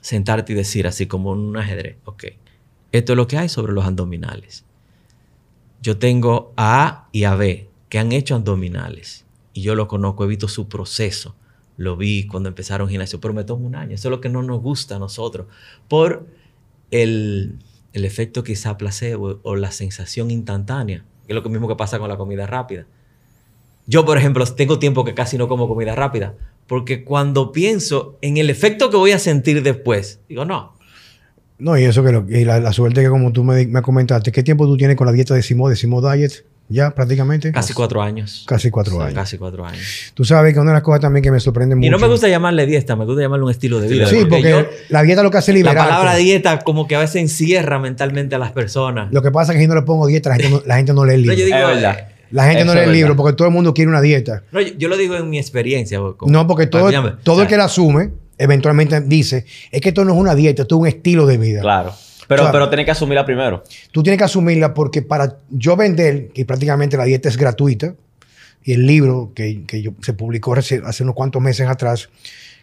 [0.00, 2.24] sentarte y decir así como en un ajedrez, ok,
[2.92, 4.64] esto es lo que hay sobre los abdominales.
[5.80, 10.28] Yo tengo a y a B que han hecho abdominales y yo lo conozco, he
[10.28, 11.34] visto su proceso.
[11.76, 13.94] Lo vi cuando empezaron gimnasio, pero me tomó un año.
[13.94, 15.46] Eso es lo que no nos gusta a nosotros.
[15.88, 16.26] Por
[16.90, 17.58] el,
[17.92, 22.08] el efecto quizá placebo o la sensación instantánea, que es lo mismo que pasa con
[22.08, 22.86] la comida rápida.
[23.86, 26.34] Yo, por ejemplo, tengo tiempo que casi no como comida rápida,
[26.66, 30.74] porque cuando pienso en el efecto que voy a sentir después, digo, no.
[31.62, 34.42] No, y eso que lo, y la, suerte que como tú me, me comentaste, ¿qué
[34.42, 36.44] tiempo tú tienes con la dieta de Simo, de Simo Diet?
[36.68, 37.52] Ya, prácticamente.
[37.52, 38.44] Casi cuatro años.
[38.48, 39.14] Casi cuatro años.
[39.14, 40.12] Casi cuatro años.
[40.14, 41.86] Tú sabes que una de las cosas también que me sorprende mucho.
[41.86, 44.06] Y no me gusta llamarle dieta, me gusta llamarle un estilo de vida.
[44.06, 45.76] Sí, porque, la dieta lo que hace es liberar.
[45.76, 49.12] La palabra dieta como que a veces encierra mentalmente a las personas.
[49.12, 50.92] Lo que pasa es que si no le pongo dieta, la gente no, la gente
[50.92, 51.36] no lee el libro.
[51.36, 52.08] yo digo, verdad.
[52.32, 54.42] La gente no lee el libro porque todo el mundo quiere una dieta.
[54.50, 56.00] No, yo, lo digo en mi experiencia.
[56.26, 56.90] no, porque todo,
[57.22, 60.76] todo el que la asume eventualmente dice, es que esto no es una dieta, esto
[60.76, 61.60] es un estilo de vida.
[61.60, 61.94] Claro.
[62.28, 63.62] Pero, pero tienes que asumirla primero.
[63.90, 67.94] Tú tienes que asumirla porque para yo vender, que prácticamente la dieta es gratuita,
[68.64, 72.08] y el libro que, se publicó hace, unos cuantos meses atrás,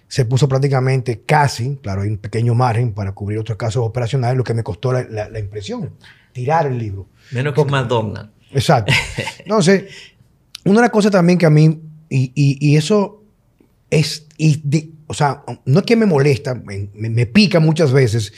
[0.07, 4.43] se puso prácticamente casi, claro, hay un pequeño margen para cubrir otros casos operacionales, lo
[4.43, 5.91] que me costó la, impresión,
[6.31, 7.07] tirar el libro.
[7.31, 8.31] Menos que Madonna.
[8.51, 8.93] Exacto.
[9.39, 9.85] Entonces,
[10.65, 11.79] una de las cosas también que a mí,
[12.09, 13.23] y, eso
[13.91, 14.27] es,
[15.09, 18.31] o sea, no es que me molesta, me, pica muchas veces,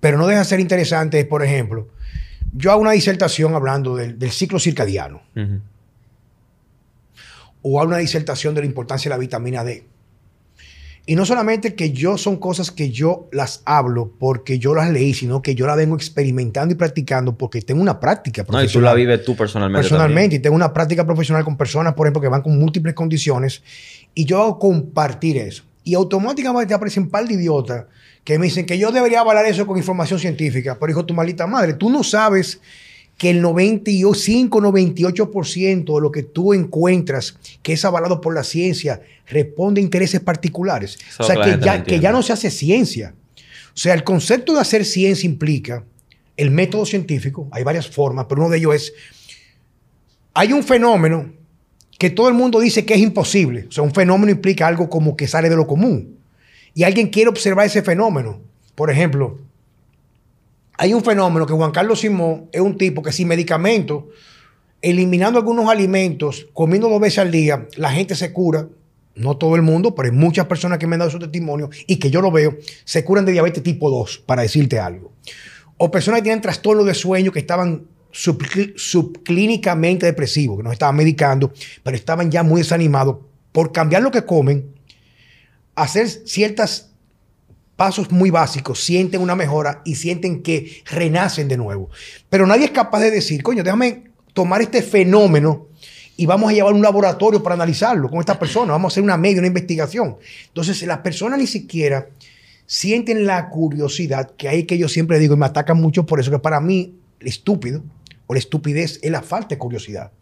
[0.00, 1.90] pero no deja de ser interesante, por ejemplo,
[2.54, 5.20] yo hago una disertación hablando del, ciclo circadiano.
[7.60, 9.86] O hago una disertación de la importancia de la vitamina D.
[11.04, 15.12] Y no solamente que yo son cosas que yo las hablo porque yo las leí,
[15.12, 18.64] sino que yo las vengo experimentando y practicando porque tengo una práctica profesional.
[18.64, 19.86] No, y tú la vives tú personalmente.
[19.86, 23.62] Personalmente, y tengo una práctica profesional con personas, por ejemplo, que van con múltiples condiciones.
[24.14, 25.64] Y yo hago compartir eso.
[25.84, 27.84] Y automáticamente aparecen un par de idiotas
[28.24, 30.78] que me dicen que yo debería avalar eso con información científica.
[30.80, 32.60] Pero hijo, tu maldita madre, tú no sabes
[33.18, 39.02] que el 95, 98% de lo que tú encuentras que es avalado por la ciencia
[39.28, 40.98] responde a intereses particulares.
[41.18, 43.14] o sea, que ya, que ya no se hace ciencia.
[43.74, 45.84] O sea, el concepto de hacer ciencia implica
[46.36, 48.92] el método científico, hay varias formas, pero uno de ellos es,
[50.32, 51.32] hay un fenómeno
[51.98, 53.66] que todo el mundo dice que es imposible.
[53.68, 56.18] O sea, un fenómeno implica algo como que sale de lo común.
[56.74, 58.40] Y alguien quiere observar ese fenómeno.
[58.74, 59.38] Por ejemplo,
[60.76, 64.04] hay un fenómeno que Juan Carlos Simón es un tipo que sin medicamentos,
[64.82, 68.68] eliminando algunos alimentos, comiendo dos veces al día, la gente se cura.
[69.16, 72.00] No todo el mundo, pero hay muchas personas que me han dado su testimonio y
[72.00, 75.12] que yo lo veo, se curan de diabetes tipo 2, para decirte algo.
[75.76, 81.52] O personas que tienen trastornos de sueño que estaban subclínicamente depresivos, que no estaban medicando,
[81.82, 83.16] pero estaban ya muy desanimados
[83.50, 84.72] por cambiar lo que comen,
[85.74, 86.92] hacer ciertas
[87.76, 91.90] pasos muy básicos, sienten una mejora y sienten que renacen de nuevo.
[92.30, 95.66] Pero nadie es capaz de decir, coño, déjame tomar este fenómeno
[96.16, 99.16] y vamos a llevar un laboratorio para analizarlo con esta persona, vamos a hacer una
[99.16, 100.16] media, una investigación.
[100.46, 102.08] Entonces, las personas ni siquiera
[102.66, 106.30] sienten la curiosidad, que hay que yo siempre digo y me atacan mucho por eso,
[106.30, 107.82] que para mí estúpido
[108.26, 110.12] o la estupidez es la falta de curiosidad.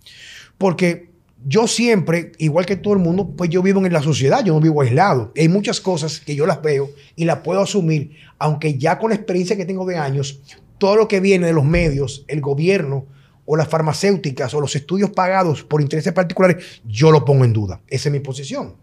[0.58, 1.10] Porque
[1.44, 4.60] yo siempre, igual que todo el mundo, pues yo vivo en la sociedad, yo no
[4.60, 5.32] vivo aislado.
[5.36, 9.16] Hay muchas cosas que yo las veo y las puedo asumir, aunque ya con la
[9.16, 10.40] experiencia que tengo de años,
[10.78, 13.06] todo lo que viene de los medios, el gobierno
[13.44, 17.80] o las farmacéuticas o los estudios pagados por intereses particulares, yo lo pongo en duda.
[17.88, 18.76] Esa es mi posición.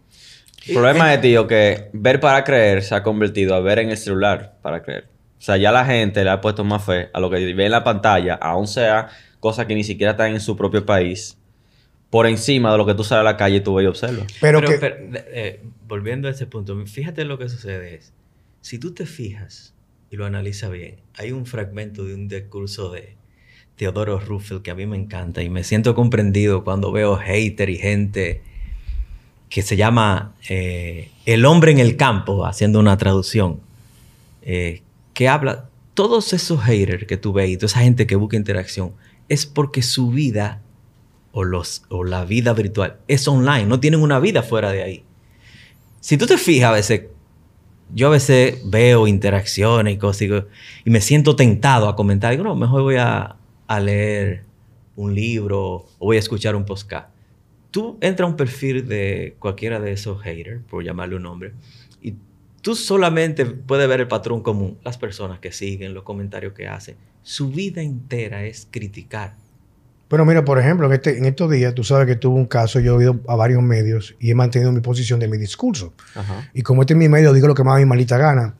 [0.67, 3.97] El problema de tío que ver para creer se ha convertido a ver en el
[3.97, 5.07] celular para creer.
[5.39, 7.71] O sea, ya la gente le ha puesto más fe a lo que ve en
[7.71, 11.37] la pantalla, aun sea cosas que ni siquiera están en su propio país
[12.09, 14.27] por encima de lo que tú sales a la calle y tú ves y observas.
[14.41, 18.13] Pero, eh, volviendo a ese punto, fíjate lo que sucede es,
[18.61, 19.73] si tú te fijas
[20.09, 23.15] y lo analizas bien, hay un fragmento de un discurso de
[23.75, 27.77] Teodoro Ruffel que a mí me encanta y me siento comprendido cuando veo hater y
[27.77, 28.41] gente
[29.49, 33.61] que se llama eh, El hombre en el campo, haciendo una traducción,
[34.41, 34.81] eh,
[35.19, 38.93] que habla, todos esos haters que tú ves y toda esa gente que busca interacción,
[39.27, 40.61] es porque su vida
[41.33, 45.03] o, los, o la vida virtual es online, no tienen una vida fuera de ahí.
[45.99, 47.01] Si tú te fijas a veces,
[47.93, 50.21] yo a veces veo interacciones y cosas
[50.85, 53.35] y, me siento tentado a comentar, digo, no, mejor voy a,
[53.81, 54.45] leer
[54.95, 57.09] un libro o voy a escuchar un podcast.
[57.71, 61.51] Tú entras a un perfil de cualquiera de esos haters, por llamarle un nombre,
[62.61, 66.95] tú solamente puedes ver el patrón común, las personas que siguen, los comentarios que hacen.
[67.23, 69.35] Su vida entera es criticar.
[70.07, 72.79] Pero mira, por ejemplo, en, este, en estos días, tú sabes que tuve un caso,
[72.79, 75.93] yo he ido a varios medios y he mantenido mi posición de mi discurso.
[76.15, 76.49] Ajá.
[76.53, 78.55] Y como este es mi medio, digo lo que me da mi malita gana.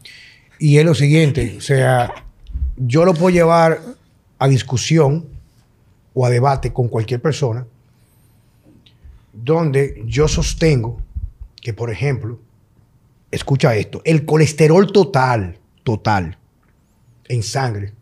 [0.60, 2.14] Y es lo siguiente, o sea,
[2.78, 3.80] yo lo puedo llevar
[4.38, 5.26] a discusión
[6.14, 7.66] o a debate con cualquier persona,
[9.34, 11.02] donde yo sostengo
[11.62, 12.40] que, por ejemplo,
[13.32, 16.38] escucha esto, el colesterol total, total,
[17.28, 17.94] en sangre,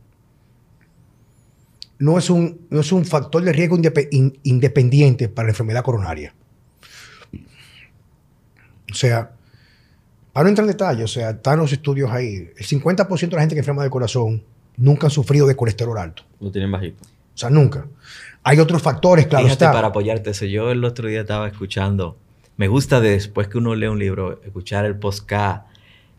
[1.99, 5.83] no es un, no es un factor de riesgo indepe- in- independiente para la enfermedad
[5.83, 6.33] coronaria.
[8.91, 9.31] O sea,
[10.31, 12.49] para no entrar en detalle, o sea, están los estudios ahí.
[12.55, 14.43] El 50% de la gente que enferma del corazón
[14.77, 16.23] nunca han sufrido de colesterol alto.
[16.39, 17.03] Lo tienen bajito.
[17.03, 17.85] O sea, nunca.
[18.43, 19.73] Hay otros factores, claro Fíjate, está.
[19.73, 22.17] para apoyarte eso, yo el otro día estaba escuchando,
[22.57, 25.67] me gusta de después que uno lee un libro, escuchar el podcast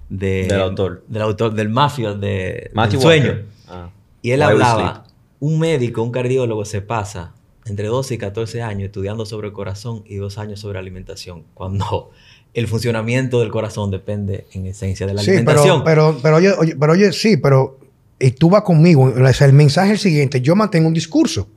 [0.09, 1.05] de, Del autor.
[1.09, 3.39] Del autor, del mafia, de, del sueño.
[3.67, 3.91] Ah.
[4.23, 5.05] Y él Why hablaba,
[5.41, 7.35] un médico, un cardiólogo se pasa
[7.67, 12.11] entre 12 y 14 años estudiando sobre el corazón y dos años sobre alimentación, cuando
[12.55, 15.85] el funcionamiento del corazón depende en esencia de la Sí, alimentación.
[15.85, 17.79] pero, pero, pero, oye, oye, pero oye, sí, pero
[18.19, 19.05] y tú vas conmigo.
[19.05, 21.49] O sea, el mensaje es el siguiente: yo mantengo un discurso.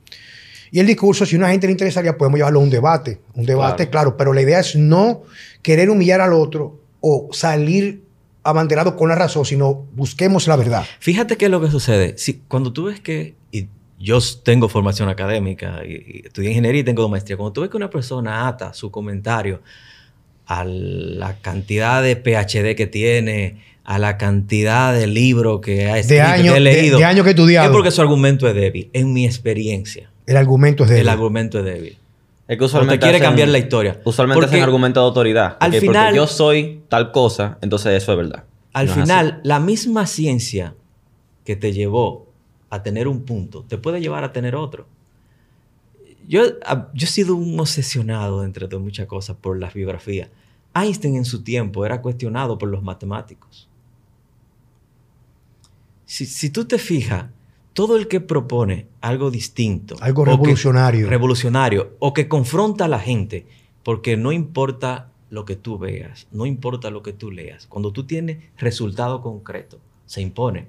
[0.72, 3.20] Y el discurso, si a una gente le interesaría, podemos llevarlo a un debate.
[3.34, 4.16] Un debate, claro.
[4.16, 5.22] pero la idea es no
[5.62, 8.02] querer humillar al otro o salir
[8.42, 10.84] abanderado con la razón, sino busquemos la verdad.
[10.98, 12.14] Fíjate qué es lo que sucede.
[12.16, 13.68] Si, cuando tú ves que, y
[14.00, 17.76] yo tengo formación académica, y, y estudié ingeniería y tengo maestría, cuando tú ves que
[17.76, 19.60] una persona ata su comentario
[20.46, 26.22] a la cantidad de PhD que tiene, a la cantidad de libros que ha escrito,
[26.24, 27.68] años- que he de- leído, de años que he estudiado.
[27.68, 30.08] es porque su argumento es débil, en mi experiencia.
[30.26, 31.98] El argumento es de El argumento es débil.
[32.48, 34.00] Es que O usualmente te quiere hacen- cambiar la historia.
[34.04, 35.56] Usualmente Porque hacen argumento de autoridad.
[35.60, 38.44] al final- Porque yo soy tal cosa, entonces eso es verdad.
[38.72, 40.74] Al No final, la misma ciencia
[41.44, 42.26] que te llevó
[42.70, 44.86] a tener un punto, te puede llevar a tener otro.
[46.28, 50.28] Yo, a- yo he sido un obsesionado, entre de muchas cosas, por las biografías.
[50.74, 53.68] Einstein en su tiempo era cuestionado por los matemáticos.
[56.06, 57.26] Si, si tú te fijas,
[57.72, 61.08] todo el que propone algo distinto, Algo o que- revolucionario.
[61.08, 63.46] revolucionario, o que confronta a la gente,
[63.82, 68.04] porque no importa lo que tú veas, no importa lo que tú leas, cuando tú
[68.04, 70.68] tienes resultado concreto, se impone.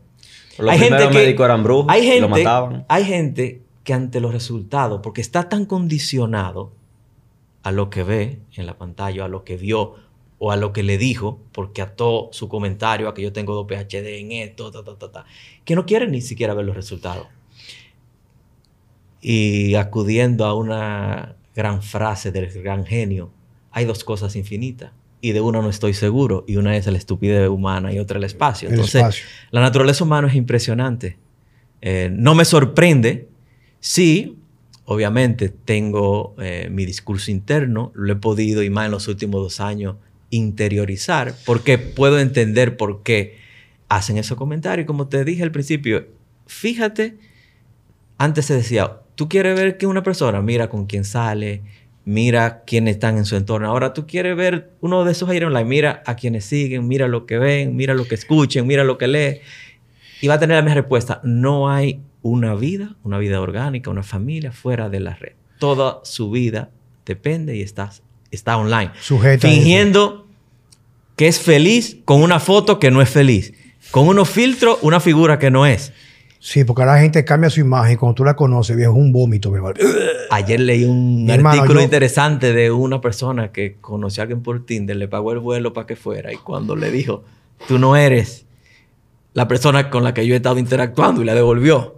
[0.58, 2.86] Los primeros médicos eran brujos hay y lo gente, mataban.
[2.88, 6.72] Hay gente que ante los resultados, porque está tan condicionado
[7.64, 9.96] a lo que ve en la pantalla, a lo que vio
[10.46, 13.66] o a lo que le dijo, porque ató su comentario a que yo tengo dos
[13.66, 15.26] PhD en esto, ta, ta, ta, ta,
[15.64, 17.28] que no quiere ni siquiera ver los resultados.
[19.22, 23.32] Y acudiendo a una gran frase del gran genio,
[23.72, 24.92] hay dos cosas infinitas.
[25.22, 26.44] Y de una no estoy seguro.
[26.46, 28.68] Y una es la estupidez humana y otra el espacio.
[28.68, 29.26] El Entonces, espacio.
[29.52, 31.18] la naturaleza humana es impresionante.
[31.80, 33.30] Eh, no me sorprende.
[33.80, 34.40] Sí,
[34.84, 37.94] obviamente tengo eh, mi discurso interno.
[37.96, 39.96] Lo he podido, y más en los últimos dos años,
[40.36, 41.36] interiorizar.
[41.46, 43.38] Porque puedo entender por qué
[43.90, 44.88] hacen esos comentarios.
[44.88, 46.08] Como te dije al principio,
[46.48, 47.18] fíjate,
[48.18, 51.62] antes se decía, tú quieres ver que una persona mira con quién sale,
[52.06, 53.68] mira quiénes están en su entorno.
[53.68, 57.26] Ahora tú quieres ver uno de esos aire online, mira a quienes siguen, mira lo
[57.26, 59.40] que ven, mira lo que escuchen, mira lo que leen.
[60.22, 61.22] Y va a tener la misma respuesta.
[61.24, 65.34] No hay una vida, una vida orgánica, una familia fuera de la red.
[65.60, 66.72] Toda su vida
[67.06, 67.92] depende y está,
[68.32, 68.92] está online.
[69.00, 69.48] Sujeta.
[69.48, 70.23] Fingiendo
[71.16, 73.54] que es feliz con una foto que no es feliz.
[73.92, 75.94] Con unos filtros, una figura que no es.
[76.40, 77.98] Sí, porque la gente cambia su imagen.
[77.98, 79.54] Cuando tú la conoces, viejo, es un vómito.
[80.32, 84.42] Ayer leí un Mi hermano, artículo yo- interesante de una persona que conoció a alguien
[84.42, 87.24] por Tinder, le pagó el vuelo para que fuera y cuando le dijo,
[87.68, 88.46] tú no eres
[89.34, 91.96] la persona con la que yo he estado interactuando y la devolvió.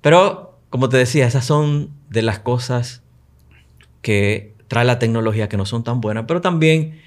[0.00, 3.02] Pero, como te decía, esas son de las cosas
[4.02, 7.00] que trae la tecnología que no son tan buenas, pero también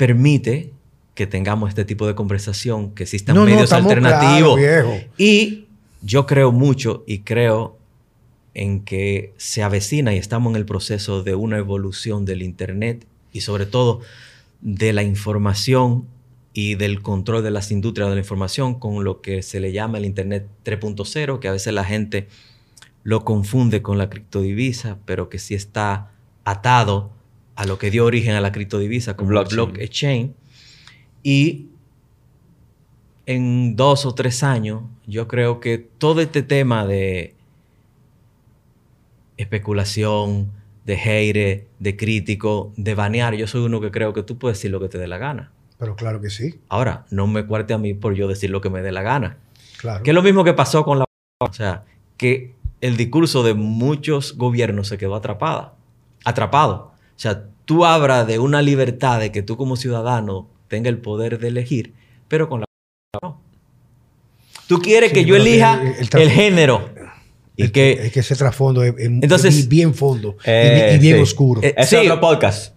[0.00, 0.72] permite
[1.14, 4.58] que tengamos este tipo de conversación, que existan No, medios alternativos.
[5.18, 5.66] Y
[6.00, 7.76] yo creo mucho y creo
[8.54, 13.42] en que se avecina y estamos en el proceso de una evolución del Internet y
[13.42, 14.00] sobre todo
[14.62, 16.06] de la información
[16.54, 19.98] y del control de las industrias de la información con lo que se le llama
[19.98, 22.26] el Internet 3.0, que a veces la gente
[23.02, 26.10] lo confunde con la criptodivisa, pero que sí está
[26.46, 27.10] atado
[27.60, 29.72] a lo que dio origen a la criptodivisa como Blockchain.
[29.72, 30.34] blockchain.
[31.22, 31.66] Y
[33.26, 37.34] en dos o tres años, yo creo que todo este tema de
[39.36, 40.50] especulación,
[40.86, 43.34] de hate, de crítico, de banear.
[43.34, 45.52] Yo soy uno que creo que tú puedes decir lo que te dé la gana.
[45.76, 46.60] Pero claro que sí.
[46.70, 49.36] Ahora, no me cuarte a mí por yo decir lo que me dé la gana.
[49.78, 50.02] Claro.
[50.02, 51.04] Que es lo mismo que pasó con la...
[51.40, 51.84] O sea,
[52.16, 55.74] que el discurso de muchos gobiernos se quedó atrapada,
[56.24, 56.90] atrapado.
[57.20, 61.38] O sea, tú hablas de una libertad de que tú como ciudadano tenga el poder
[61.38, 61.92] de elegir,
[62.28, 62.66] pero con la...
[63.22, 63.42] No.
[64.66, 66.88] Tú quieres Sí, que yo elija el- el, el tra- género.
[67.56, 67.96] Y es, que...
[67.98, 70.98] que, es que ese trasfondo es, es- Entonces- es bien fondo y Eh, bi- y,
[71.00, 71.22] bien sí.
[71.24, 71.60] oscuro.
[71.62, 71.96] Eh, Sí.
[71.96, 72.74] es otro podcast.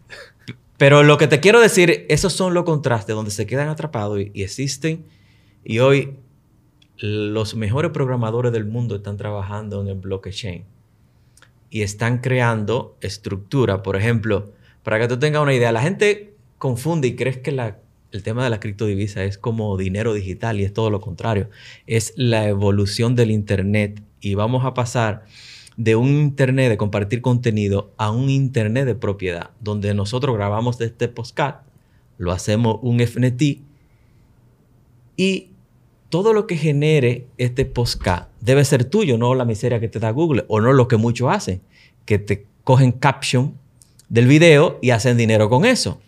[0.76, 4.30] Pero lo que te quiero decir, esos son los contrastes donde se quedan atrapados y,
[4.34, 5.06] y existen.
[5.64, 6.18] Y hoy
[6.98, 10.66] los mejores programadores del mundo están trabajando en el blockchain
[11.74, 13.82] y están creando estructura.
[13.82, 14.54] Por ejemplo,
[14.84, 17.80] para que tú tengas una idea, la gente confunde y crees que la-
[18.12, 21.50] el tema de la criptodivisa es como dinero digital y es todo lo contrario.
[21.88, 25.26] Es la evolución del Internet y vamos a pasar
[25.76, 31.08] de un Internet de compartir contenido a un Internet de propiedad, donde nosotros grabamos este
[31.08, 31.66] podcast,
[32.20, 33.62] lo hacemos un FNT
[35.18, 35.50] y
[36.14, 40.12] todo lo que genere este podcast debe ser tuyo, no la miseria que te da
[40.12, 41.60] Google o no lo que muchos hacen,
[42.06, 43.56] que te cogen caption
[44.10, 46.00] del video y hacen dinero con eso.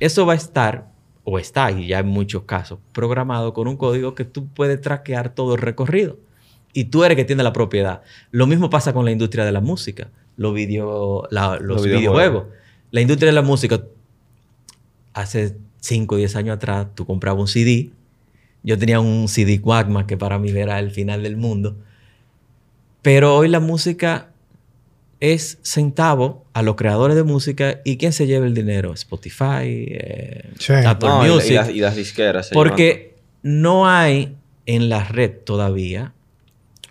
[0.00, 0.90] Eso va a estar,
[1.24, 5.34] o está, y ya en muchos casos, programado con un código que tú puedes traquear
[5.34, 6.16] todo el recorrido.
[6.72, 8.00] Y tú eres que tiene la propiedad.
[8.30, 10.08] Lo mismo pasa con la industria de la música,
[10.38, 12.44] los, video, la- los videojuegos.
[12.90, 13.82] La industria de la música,
[15.12, 17.90] hace 5 o 10 años atrás, tú comprabas un CD.
[18.66, 21.76] Yo tenía un CD Walkman que para mí era el final del mundo.
[23.00, 24.30] Pero hoy la música
[25.20, 30.50] es centavo a los creadores de música y quién se lleva el dinero, Spotify, eh,
[30.58, 30.72] Sí.
[30.74, 31.52] Apple No, y, y Music.
[31.54, 32.50] las, y las disqueras.
[32.50, 34.36] llevan porque no hay
[34.66, 36.12] en la red todavía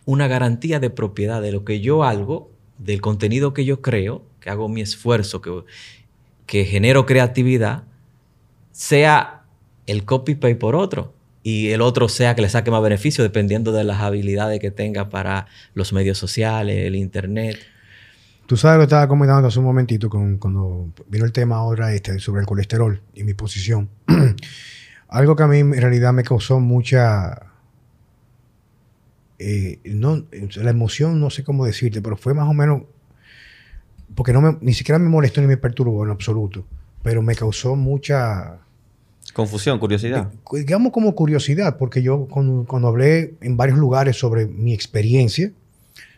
[0.05, 4.49] una garantía de propiedad de lo que yo hago, del contenido que yo creo, que
[4.49, 5.51] hago mi esfuerzo, que,
[6.45, 7.84] que genero creatividad,
[8.71, 9.43] sea
[9.88, 11.13] el copy-paste por otro.
[11.48, 15.10] Y el otro sea que le saque más beneficio dependiendo de las habilidades que tenga
[15.10, 17.60] para los medios sociales, el internet.
[18.48, 22.18] Tú sabes lo que estaba comentando hace un momentito cuando vino el tema ahora este
[22.18, 23.91] sobre el colesterol y mi posición.
[25.08, 27.52] Algo que a mí en realidad me causó mucha...
[29.38, 32.82] eh, no, la emoción, no sé cómo decirte, pero fue más o menos...
[34.16, 36.66] Porque no me, ni siquiera me molestó ni me perturbó en absoluto,
[37.04, 38.64] pero me causó mucha...
[39.34, 40.32] Confusión, curiosidad.
[40.51, 45.51] digamos como curiosidad, porque yo cuando, cuando hablé en varios lugares sobre mi experiencia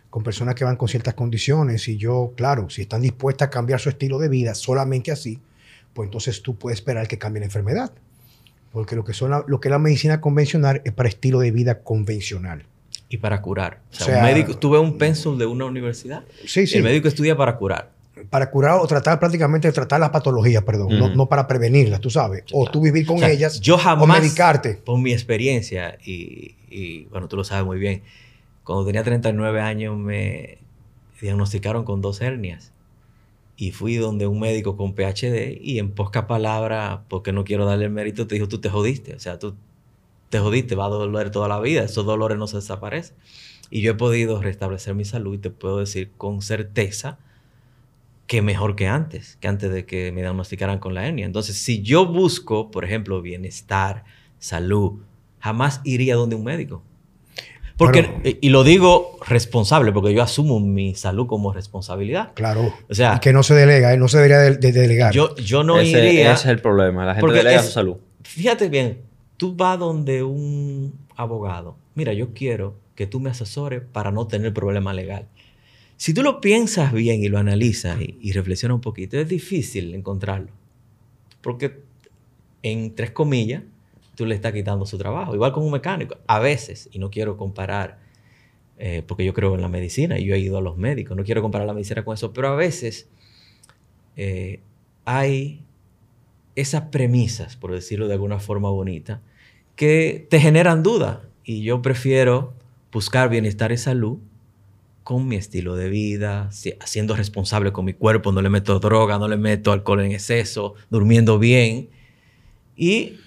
[0.10, 3.80] con personas que van con ciertas condiciones y yo, claro, si están dispuestas a cambiar
[3.80, 5.40] su estilo de vida solamente así,
[5.94, 7.92] pues entonces tú puedes esperar que cambie la enfermedad.
[8.72, 11.50] Porque lo que, son la- lo que es la medicina convencional es para estilo de
[11.52, 12.66] vida convencional.
[13.10, 13.80] Y para curar.
[13.92, 16.24] O sea, O sea, un médico, tuve un pensum de una universidad.
[16.46, 16.78] Sí, sí.
[16.78, 17.92] El médico estudia para curar.
[18.30, 22.44] Para curar o tratar prácticamente tratar las patologías, perdón, no, para prevenirlas, tú sabes.
[22.52, 22.72] O Claro.
[22.72, 24.74] tú vivir con O sea, ellas yo o jamás, medicarte.
[24.76, 28.04] por mi experiencia, y, y, bueno, tú lo sabes muy bien,
[28.64, 30.58] cuando tenía 39 años me
[31.22, 32.72] diagnosticaron con dos hernias.
[33.60, 37.86] Y fui donde un médico con PhD y en pocas palabras, porque no quiero darle
[37.86, 39.16] el mérito, te dijo, tú te jodiste.
[39.16, 39.56] O sea, tú
[40.30, 41.82] te jodiste, va a doler toda la vida.
[41.84, 43.16] Esos dolores no se desaparecen.
[43.72, 47.18] Y yo he podido restablecer mi salud y te puedo decir con certeza
[48.28, 51.26] que mejor que antes, que antes de que me diagnosticaran con la hernia.
[51.26, 54.04] Entonces, si yo busco, por ejemplo, bienestar,
[54.38, 55.00] salud,
[55.40, 56.84] jamás iría donde un médico.
[57.78, 62.32] Porque, Pero- y- lo digo responsable, porque yo asumo mi salud como responsabilidad.
[62.34, 62.74] Claro.
[62.90, 63.98] O sea, Y que no se delega, ¿eh?
[63.98, 65.14] no se debería de, de delegar.
[65.14, 66.34] yo, yo no ese, iría...
[66.34, 67.06] ese es el problema.
[67.06, 67.98] La gente delega es- su salud.
[68.24, 69.02] Fíjate bien,
[69.38, 71.78] tú vas donde un abogado.
[71.96, 75.28] Mira, yo quiero que tú me asesores para no tener problema legal.
[75.98, 79.94] Si tú lo piensas bien y lo analizas y, y reflexionas un poquito, es difícil
[79.96, 80.52] encontrarlo.
[81.42, 81.82] Porque,
[82.64, 83.64] en tres comillas,
[84.18, 85.36] tú le estás quitando su trabajo.
[85.36, 86.18] Igual con un mecánico.
[86.28, 88.00] A veces, y no quiero comparar,
[88.78, 91.24] eh, porque yo creo en la medicina y yo he ido a los médicos, no
[91.24, 93.08] quiero comparar la medicina con eso, pero a veces
[94.16, 94.60] eh,
[95.06, 95.64] hay
[96.56, 99.22] esas premisas, por decirlo de alguna forma bonita,
[99.76, 101.24] que te generan duda.
[101.44, 102.54] Y yo prefiero
[102.92, 104.18] buscar bienestar y salud
[105.08, 109.18] con mi estilo de vida, si- siendo responsable con mi cuerpo, no le meto droga,
[109.18, 111.88] no le meto alcohol en exceso, durmiendo bien.
[112.76, 113.18] Y,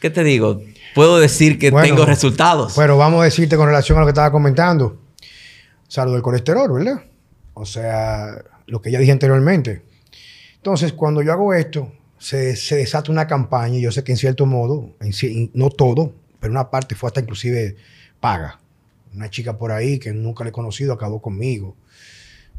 [0.00, 0.60] ¿qué te digo?
[0.96, 2.72] Puedo decir que Bueno, tengo resultados.
[2.74, 5.00] Pero vamos a decirte con relación a lo que estaba comentando.
[5.86, 7.04] Salud del colesterol, ¿verdad?
[7.54, 9.82] O sea, lo que ya dije anteriormente.
[10.56, 14.18] Entonces, cuando yo hago esto, se, se desata una campaña, y yo sé que en
[14.18, 17.76] cierto modo, en- no todo, pero una parte fue hasta inclusive
[18.18, 18.58] paga.
[19.14, 21.76] Una chica por ahí que nunca le he conocido acabó conmigo.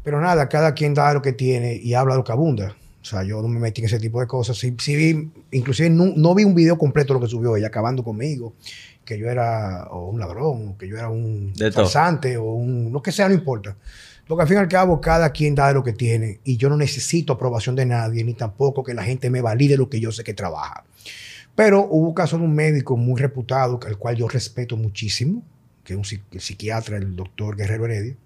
[0.02, 2.76] Pero nada, cada quien da lo que tiene y habla lo que abunda.
[3.00, 4.56] O sea, yo no me metí en ese tipo de cosas.
[4.56, 7.66] Sí, sí vi, inclusive no, no vi un video completo de lo que subió ella
[7.66, 8.54] acabando conmigo,
[9.04, 12.92] que yo era o un ladrón, o que yo era un farsante, o un...
[12.92, 13.76] Lo que sea, no importa.
[14.26, 16.76] Porque al fin y al cabo, cada quien da lo que tiene y yo no
[16.76, 20.24] necesito aprobación de nadie, ni tampoco que la gente me valide lo que yo sé
[20.24, 20.84] que trabaja.
[21.54, 25.42] Pero hubo caso de un médico muy reputado, al cual yo respeto muchísimo,
[25.84, 28.16] que es un psiquiatra, el doctor Guerrero Heredia,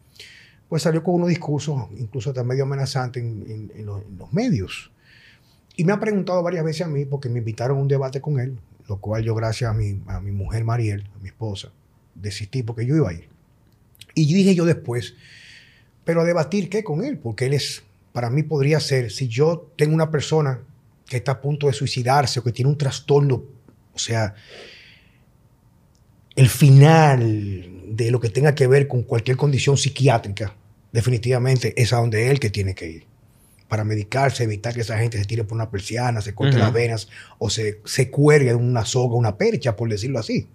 [0.69, 4.91] pues salió con unos discursos, incluso hasta medio amenazantes en los medios.
[5.77, 8.41] Y me ha preguntado varias veces a mí, porque me invitaron a un debate con
[8.41, 11.71] él, lo cual yo, gracias a mi, a mi mujer Mariel, a mi esposa,
[12.15, 13.29] desistí porque yo iba a ir.
[14.15, 15.15] Y dije yo después,
[16.05, 17.83] pero a debatir qué con él, porque él es,
[18.13, 20.61] para mí podría ser, si yo tengo una persona
[21.07, 23.45] que está a punto de suicidarse o que tiene un trastorno,
[23.95, 24.35] o sea,
[26.39, 30.55] el final de lo que tenga que ver con cualquier condición psiquiátrica,
[30.93, 33.07] definitivamente es a donde él que tiene que ir.
[33.67, 37.09] Para medicarse, evitar que esa gente se tire por una persiana, se corte las venas
[37.39, 40.47] o se, se cuelgue de una soga, una percha, por decirlo así.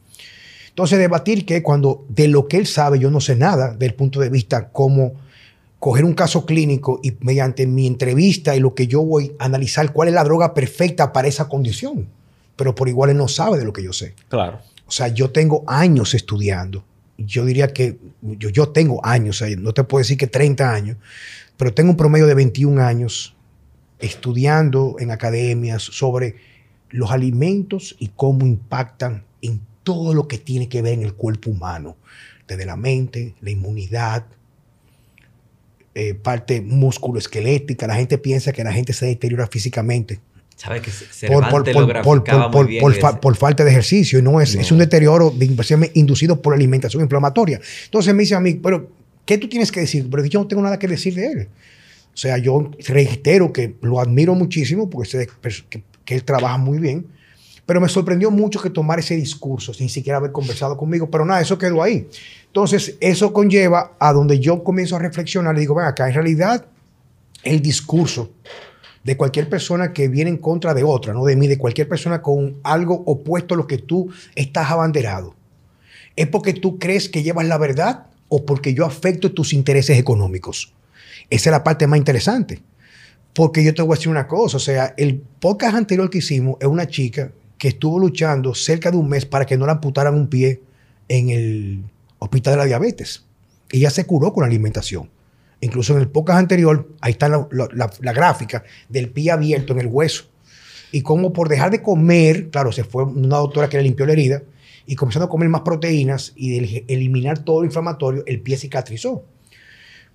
[0.70, 4.22] Entonces, debatir que cuando de lo que él sabe yo no sé nada, del punto
[4.22, 5.16] de vista como
[5.80, 9.92] coger un caso clínico y mediante mi entrevista y lo que yo voy a analizar
[9.92, 12.08] cuál es la droga perfecta para esa condición.
[12.56, 14.16] Pero por igual él no sabe de lo que yo sé.
[14.30, 14.62] Claro.
[14.94, 16.86] O sea, yo tengo años estudiando.
[17.18, 20.98] Yo diría que yo, yo tengo años, no te puedo decir que 30 años,
[21.58, 23.36] pero tengo un promedio de 21 años
[23.98, 26.36] estudiando en academias sobre
[26.92, 31.50] los alimentos y cómo impactan en todo lo que tiene que ver en el cuerpo
[31.50, 31.98] humano,
[32.48, 34.28] desde la mente, la inmunidad,
[35.96, 37.88] eh, parte músculo-esquelética.
[37.88, 40.20] La gente piensa que la gente se deteriora físicamente
[40.64, 41.64] ¿Sabes que por, por-
[42.52, 42.94] por- bien?
[43.02, 44.62] fa- por falta de ejercicio y no es, No.
[44.62, 45.46] es un deterioro de
[45.96, 47.60] inducido por la alimentación inflamatoria.
[47.86, 48.90] Entonces me dice a mí, pero
[49.26, 50.08] ¿qué tú tienes que decir?
[50.10, 51.48] Pero yo no tengo nada que decir de él.
[52.14, 55.28] O sea, yo reitero que lo admiro muchísimo porque sé
[55.70, 57.08] que, que él trabaja muy bien,
[57.66, 61.42] pero me sorprendió mucho que tomara ese discurso sin siquiera haber conversado conmigo, pero nada,
[61.42, 62.08] eso quedó ahí.
[62.48, 66.66] Entonces, eso conlleva a donde yo comienzo a reflexionar y digo, ven acá, en realidad
[67.44, 68.32] el discurso
[69.04, 72.22] de cualquier persona que viene en contra de otra, no de mí, de cualquier persona
[72.22, 75.36] con algo opuesto a lo que tú estás abanderado.
[76.16, 80.74] ¿Es porque tú crees que llevas la verdad o porque yo afecto tus intereses económicos?
[81.30, 82.62] Esa es la parte más interesante.
[83.34, 86.58] Porque yo te voy a decir una cosa, o sea, el podcast anterior que hicimos
[86.60, 90.14] es una chica que estuvo luchando cerca de un mes para que no le amputaran
[90.14, 90.62] un pie
[91.08, 91.84] en el
[92.20, 93.26] hospital de la diabetes.
[93.72, 95.10] Ella se curó con la alimentación.
[95.64, 100.26] Incluso en el podcast anterior, ahí está la, gráfica del pie abierto en el hueso.
[100.92, 104.12] Y como por dejar de comer, claro, se fue una doctora que le limpió la
[104.12, 104.44] herida,
[104.86, 109.24] y comenzando a comer más proteínas y eliminar todo lo inflamatorio, el pie cicatrizó.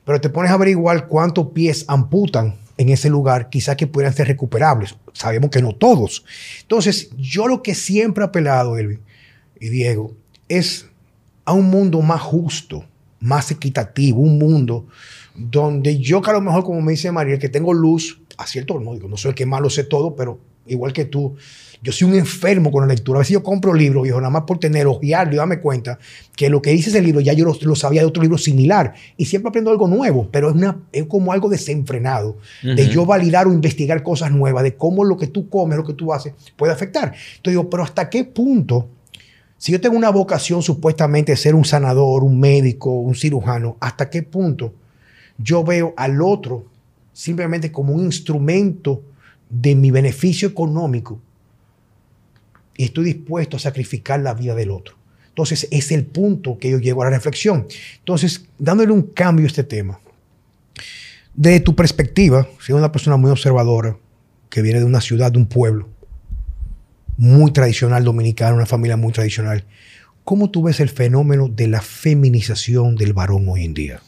[0.04, 4.28] Pero te pones a averiguar cuántos pies amputan en ese lugar, quizás que pudieran ser
[4.28, 4.96] recuperables.
[5.14, 6.26] Sabemos que no todos.
[6.60, 9.00] Entonces, yo lo que siempre he apelado, Elvin
[9.58, 10.14] y Diego,
[10.46, 10.90] es
[11.46, 12.84] a un mundo más justo,
[13.20, 14.86] más equitativo, un mundo
[15.34, 18.78] donde yo que a lo mejor, como me dice María, que tengo luz, a cierto
[18.80, 21.36] modo, digo, no soy el que más lo sé todo, pero igual que tú,
[21.80, 23.18] yo soy un enfermo con la lectura.
[23.18, 25.98] A veces yo compro libros, viejo, nada más por tener, ojearlo y darme cuenta
[26.36, 28.94] que lo que dice ese libro ya yo lo, lo sabía de otro libro similar.
[29.16, 33.46] Y siempre aprendo algo nuevo, pero es, una, es como algo desenfrenado, de yo validar
[33.46, 36.72] o investigar cosas nuevas, de cómo lo que tú comes, lo que tú haces, puede
[36.72, 37.14] afectar.
[37.36, 38.88] Entonces digo, pero ¿hasta qué punto?
[39.58, 44.08] Si yo tengo una vocación supuestamente de ser un sanador, un médico, un cirujano, ¿hasta
[44.08, 44.72] qué punto
[45.36, 46.66] yo veo al otro
[47.12, 49.02] simplemente como un instrumento
[49.50, 51.20] de mi beneficio económico
[52.76, 54.94] y estoy dispuesto a sacrificar la vida del otro?
[55.28, 57.66] Entonces, es el punto que yo llego a la reflexión.
[57.98, 60.00] Entonces, dándole un cambio a este tema,
[61.34, 63.96] de tu perspectiva, siendo una persona muy observadora,
[64.50, 65.88] que viene de una ciudad, de un pueblo,
[67.18, 69.64] muy tradicional dominicano, una familia muy tradicional.
[70.24, 74.00] ¿Cómo tú ves el fenómeno de la feminización del varón hoy en día?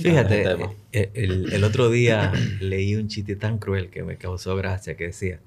[0.00, 0.46] Fíjate,
[0.92, 5.08] eh, el, el otro día leí un chiste tan cruel que me causó gracia que
[5.08, 5.40] decía,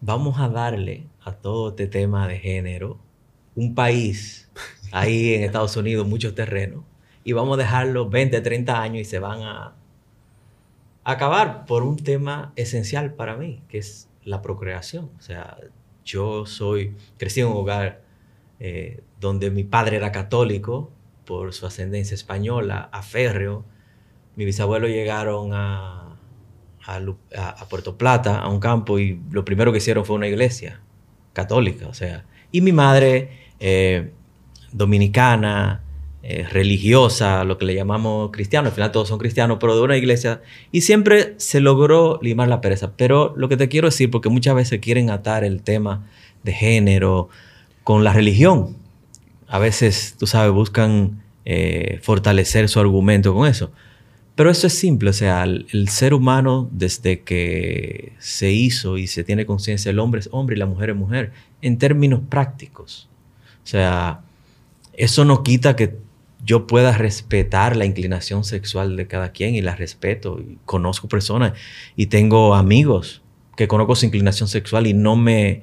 [0.00, 2.98] vamos a darle a todo este tema de género
[3.54, 4.50] un país
[4.90, 6.82] ahí en Estados Unidos, muchos terrenos,
[7.22, 9.74] y vamos a dejarlo 20, 30 años y se van a
[11.04, 15.10] acabar por un tema esencial para mí, que es la procreación.
[15.18, 15.56] O sea,
[16.04, 18.02] yo soy, crecí en un hogar
[18.60, 20.90] eh, donde mi padre era católico
[21.24, 23.64] por su ascendencia española, a férreo.
[24.36, 26.16] Mis bisabuelos llegaron a-
[26.86, 30.80] a Puerto Plata, a un campo, y lo primero que hicieron fue una iglesia
[31.32, 31.88] católica.
[31.88, 34.12] O sea, y mi madre, eh,
[34.72, 35.82] dominicana,
[36.28, 39.96] eh, religiosa, lo que le llamamos cristiano, al final todos son cristianos, pero de una
[39.96, 42.94] iglesia, y siempre se logró limar la pereza.
[42.96, 46.04] Pero lo que te quiero decir, porque muchas veces quieren atar el tema
[46.42, 47.28] de género
[47.84, 48.76] con la religión.
[49.46, 53.70] A veces, tú sabes, buscan eh, fortalecer su argumento con eso.
[54.34, 59.06] Pero eso es simple, o sea, el, el, ser humano desde que se hizo y
[59.06, 63.08] se tiene conciencia, el hombre es hombre y la mujer es mujer, en términos prácticos.
[63.62, 64.22] O sea,
[64.92, 66.04] eso no quita que
[66.46, 70.38] yo pueda respetar la inclinación sexual de cada quien y la respeto.
[70.40, 71.52] Y conozco personas
[71.96, 73.22] y tengo amigos
[73.56, 75.62] que conozco su inclinación sexual y no me,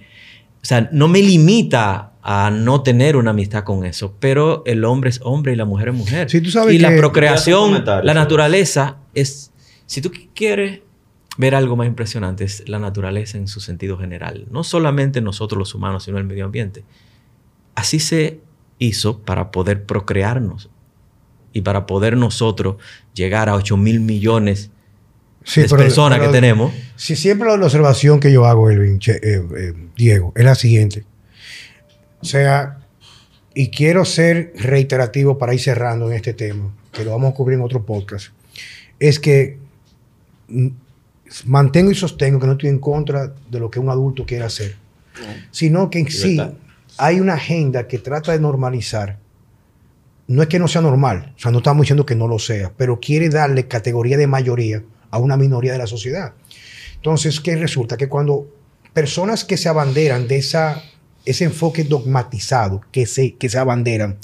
[0.61, 5.09] o sea, no me limita a no tener una amistad con eso, pero el hombre
[5.09, 6.29] es hombre y la mujer es mujer.
[6.29, 9.51] Sí, tú sabes y que- la procreación, la naturaleza es,
[9.86, 10.81] si tú quieres
[11.38, 14.47] ver algo más impresionante, es la naturaleza en su sentido general.
[14.51, 16.84] No solamente nosotros los humanos, sino el medio ambiente.
[17.75, 18.39] Así se
[18.79, 20.69] hizo para poder procrearnos
[21.54, 22.76] y para poder nosotros
[23.14, 24.70] llegar a 8 mil millones
[25.45, 26.74] Sí, de pero- personas pero- que tenemos.
[26.95, 31.04] Si siempre la observación que yo hago, Elvin, che- eh, eh, Diego, es la siguiente.
[32.22, 32.80] O sea,
[33.54, 37.58] y quiero ser reiterativo para ir cerrando en este tema, que lo vamos a cubrir
[37.60, 38.28] en otro podcast,
[38.99, 39.58] es que
[40.47, 40.68] mm,
[41.45, 44.76] mantengo y sostengo que no estoy en contra de lo que un adulto quiere hacer,
[45.51, 46.39] sino que en sí
[46.97, 49.18] hay una agenda que trata de normalizar.
[50.28, 52.71] No es que no sea normal, o sea, no estamos diciendo que no lo sea,
[52.78, 56.34] pero quiere darle categoría de mayoría a una minoría de la sociedad.
[56.95, 57.97] Entonces, ¿qué resulta?
[57.97, 58.47] Que cuando
[58.93, 60.82] personas que se abanderan de esa,
[61.26, 64.17] ese enfoque dogmatizado que se, que se abanderan,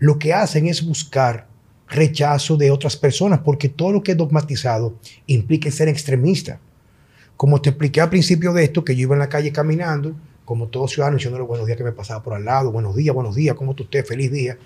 [0.00, 1.46] lo que hacen es buscar
[1.88, 6.58] rechazo de otras personas, porque todo lo que es dogmatizado implica ser extremista.
[7.36, 10.68] Como te expliqué al principio de esto, que yo iba en la calle caminando, como
[10.68, 13.54] todo ciudadano, diciéndole buenos días que me pasaba por al lado, buenos días, buenos días,
[13.54, 14.04] ¿cómo está usted?
[14.04, 14.58] Feliz día.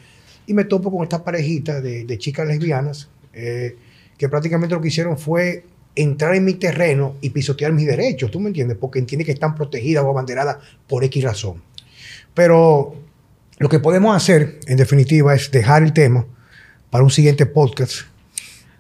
[0.49, 3.76] Y me topo con esta parejita de, de chicas lesbianas eh,
[4.16, 8.40] que prácticamente lo que hicieron fue entrar en mi terreno y pisotear mis derechos, ¿tú
[8.40, 8.76] me entiendes?
[8.80, 11.62] Porque entiende que están protegidas o abanderadas por X razón.
[12.34, 12.94] Pero
[13.59, 16.24] lo que podemos hacer, en definitiva, es dejar el tema
[16.90, 18.03] para un siguiente podcast,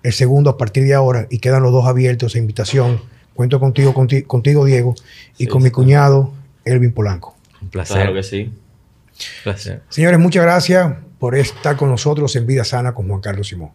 [0.02, 3.00] el segundo a partir de ahora, y quedan los dos abiertos a invitación.
[3.34, 4.94] Cuento contigo, conti- contigo, Diego,
[5.36, 6.32] y Sí, con sí, mi cuñado,
[6.64, 7.36] Elvin Polanco.
[7.60, 7.96] Un placer.
[7.96, 8.52] Claro que sí.
[9.44, 9.82] placer.
[9.88, 13.70] Señores, muchas gracias por estar con nosotros en Vida Sana con Juan Carlos Simón.